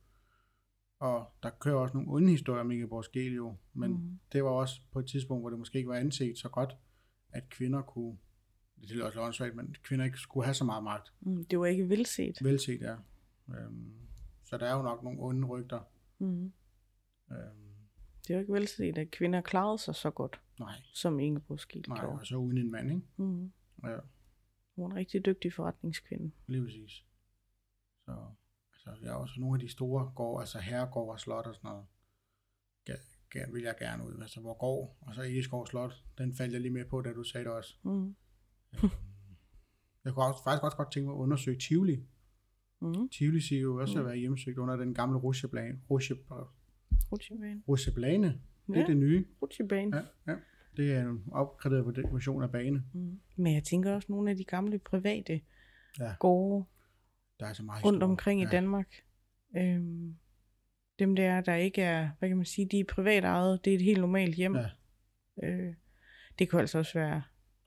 [1.00, 3.56] Og der kører også nogle onde historier om Ingeborg Skel jo.
[3.72, 4.18] Men mm.
[4.32, 6.76] Det var også på et tidspunkt, hvor det måske ikke var anset så godt,
[7.32, 8.18] at kvinder kunne,
[8.80, 11.12] det lyder også åndssvagt, men kvinder ikke skulle have så meget magt.
[11.20, 12.36] Mm, det var ikke velset.
[12.44, 12.96] Velset, ja.
[13.54, 13.94] Øhm,
[14.44, 15.80] så der er jo nok nogle onde rygter.
[16.18, 16.52] Mm.
[17.32, 17.74] Øhm,
[18.28, 22.00] Det var ikke velset, at kvinder klarede sig så godt, nej, som Ingeborg Skel nej,
[22.00, 22.20] gjorde.
[22.20, 23.02] og så uden en mand, ikke?
[23.16, 23.52] Mm.
[23.84, 23.98] Ja,
[24.74, 26.30] Hun var en rigtig dygtig forretningskvinde.
[26.46, 27.04] lige præcis.
[28.04, 28.16] Så,
[28.72, 31.68] altså, jeg er også nogle af de store gårde, altså herregård og slot og sådan
[31.70, 31.86] noget,
[33.36, 34.20] ga- vil jeg gerne ud.
[34.22, 37.24] Altså, hvor går, og så Egeskov Slot, den faldt jeg lige med på, da du
[37.24, 37.76] sagde det også.
[37.82, 38.16] Mm.
[40.04, 41.96] Jeg kunne også, faktisk også godt tænke mig at undersøge Tivoli.
[42.80, 43.08] Mm.
[43.08, 44.00] Tivoli siger jo også Mm.
[44.00, 45.80] at være hjemsøgt under den gamle Rusjeblane.
[45.90, 47.62] Rutsjebane.
[47.68, 48.26] Rusjeblane,
[48.66, 48.86] det er Ja.
[48.86, 49.24] det nye.
[49.42, 49.96] Rutsjebane.
[49.96, 50.36] Ja, ja.
[50.76, 52.84] Det er en opgraderet version af bane.
[52.94, 53.20] Mm.
[53.36, 55.40] Men jeg tænker også nogle af de gamle private
[56.00, 56.14] Ja.
[56.20, 56.64] gårde
[57.40, 58.10] Der er så meget rundt historie.
[58.10, 58.50] omkring i ja.
[58.50, 58.94] Danmark.
[59.56, 60.16] Øhm,
[60.98, 63.74] dem der, der ikke er, hvad kan man sige, de er privat ejet, det er
[63.74, 64.56] et helt normalt hjem.
[64.56, 64.66] Ja.
[65.42, 65.74] Øh,
[66.38, 67.22] det kunne altså også være,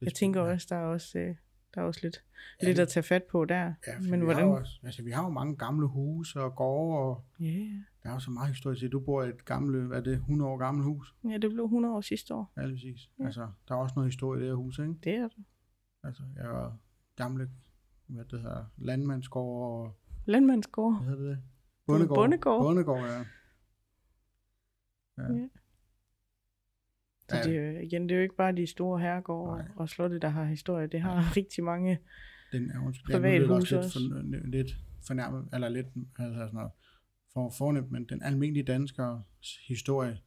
[0.06, 1.36] jeg tænker også, der er også, øh,
[1.76, 2.24] der er også lidt,
[2.62, 3.74] Ja, lidt at tage fat på der.
[3.88, 4.48] Ja, Men vi, hvordan?
[4.48, 7.80] har også, altså, vi har jo mange gamle huse og gårde, og Ja, yeah.
[8.04, 8.90] der er jo så meget historie til.
[8.92, 11.16] Du bor i et gammelt, hvad er det, 100 år gammelt hus?
[11.30, 12.52] ja, det blev 100 år sidste år.
[12.58, 13.10] Ja, præcis.
[13.20, 13.26] Ja.
[13.26, 14.94] Altså, der er også noget historie i det her hus, ikke?
[15.04, 15.44] Det er det.
[16.04, 16.78] Altså, jeg var
[17.16, 17.50] gamle,
[18.08, 21.04] hvad det hedder, landmandsgård og, Landmandsgård.
[21.04, 21.40] hvad hedder det?
[21.88, 22.16] Bondegård.
[22.18, 22.62] Bondegård.
[22.62, 23.18] Bondegård, ja.
[25.18, 25.34] Ja.
[25.34, 25.48] Ja.
[27.30, 27.44] Så Ja.
[27.44, 29.72] det, er jo- igen, det er jo ikke bare de store herregårde Nej.
[29.76, 30.88] og slotte, der har historie.
[30.88, 32.00] Det har rigtig mange.
[32.52, 34.68] Den er undskyld, Privat ja, nu er det hus også lidt, for, lidt
[35.08, 36.72] fornærmet, eller lidt, hedder sådan noget,
[37.34, 40.20] for fornemt, men den almindelige danskers historie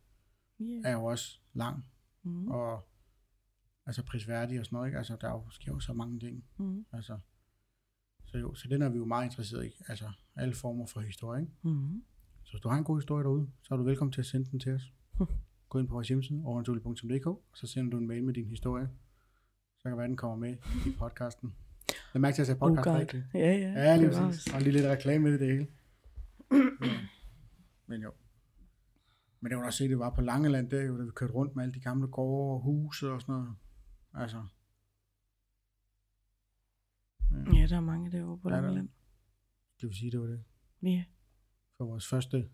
[0.61, 0.83] Yeah.
[0.85, 1.85] er jo også lang,
[2.23, 2.49] Mm.
[2.49, 2.89] og
[3.87, 4.99] altså prisværdig og sådan noget, ikke?
[4.99, 6.45] Altså, der er jo, sker jo så mange ting.
[6.59, 6.87] Mm.
[6.93, 7.19] Altså,
[8.27, 11.41] så jo, så den er vi jo meget interesseret i, altså alle former for historie,
[11.41, 11.53] ikke?
[11.63, 12.03] Mm.
[12.45, 14.51] Så hvis du har en god historie derude, så er du velkommen til at sende
[14.51, 14.83] den til os.
[15.77, 18.89] Gå ind på vores hjemmeside, overnaturlig.dk, og så sender du en mail med din historie.
[19.79, 21.55] Så kan det være, den kommer med i podcasten.
[22.15, 22.95] Jeg mærker til at sige Oh podcast God.
[23.01, 23.25] rigtigt.
[23.35, 23.71] Ja, ja.
[23.73, 24.55] Ja, lige præcis.
[24.55, 25.67] Og lige lidt reklame med det, hele.
[26.83, 26.99] Ja.
[27.87, 28.13] Men jo.
[29.41, 31.57] Men det var også se, det var på Langeland, der jo, da vi kørte rundt
[31.57, 33.55] med alle de gamle gårde og huse og sådan noget.
[34.15, 34.45] Altså.
[37.33, 38.65] Ja, der er mange derovre på Ja, der er.
[38.65, 38.89] Langeland.
[39.81, 40.45] Det vil sige, det var det
[40.83, 41.05] Ja.
[41.77, 42.49] for vores første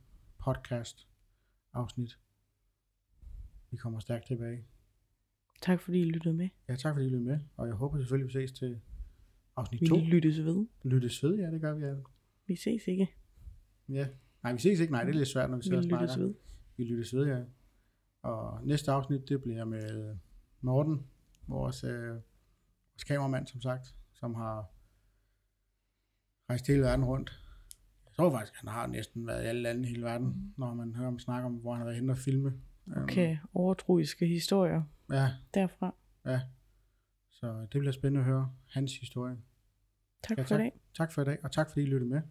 [0.45, 1.09] podcast
[1.73, 2.19] afsnit.
[3.73, 4.65] Vi kommer stærkt tilbage.
[5.63, 6.49] Tak fordi I lyttede med.
[6.69, 8.81] Ja, tak fordi I lyttede med, og jeg håber selvfølgelig, vi ses til
[9.57, 9.97] afsnit Vi 2.
[9.97, 10.67] lyttes ved.
[10.85, 11.95] Lyttes ved, ja, det gør vi, ja.
[12.47, 13.09] Vi ses ikke.
[13.89, 14.09] ja.
[14.43, 16.11] Nej, vi ses ikke, nej, det er lidt svært, når vi Vi sidder og lyttes
[16.15, 16.27] snakker.
[16.27, 16.35] ved.
[16.77, 17.45] Vi lyttes ved, ja.
[18.23, 20.17] Og næste afsnit, det bliver med
[20.61, 21.07] Morten,
[21.47, 22.09] vores, øh,
[22.93, 24.71] vores kameramand, som sagt, som har
[26.51, 27.31] rejst hele verden rundt.
[28.07, 30.55] Jeg tror faktisk, han har næsten været i alle lande i hele verden, Mhm.
[30.57, 32.61] når man hører ham snakke om, hvor han har været henne og filme
[32.97, 35.95] Okay, overtroiske historier Ja, derfra.
[36.27, 36.41] ja.
[37.31, 39.37] Så det bliver spændende at høre hans historie.
[40.23, 40.73] Tak Ja, for i dag.
[40.95, 42.23] Tak for i dag, og tak fordi I lyttede med.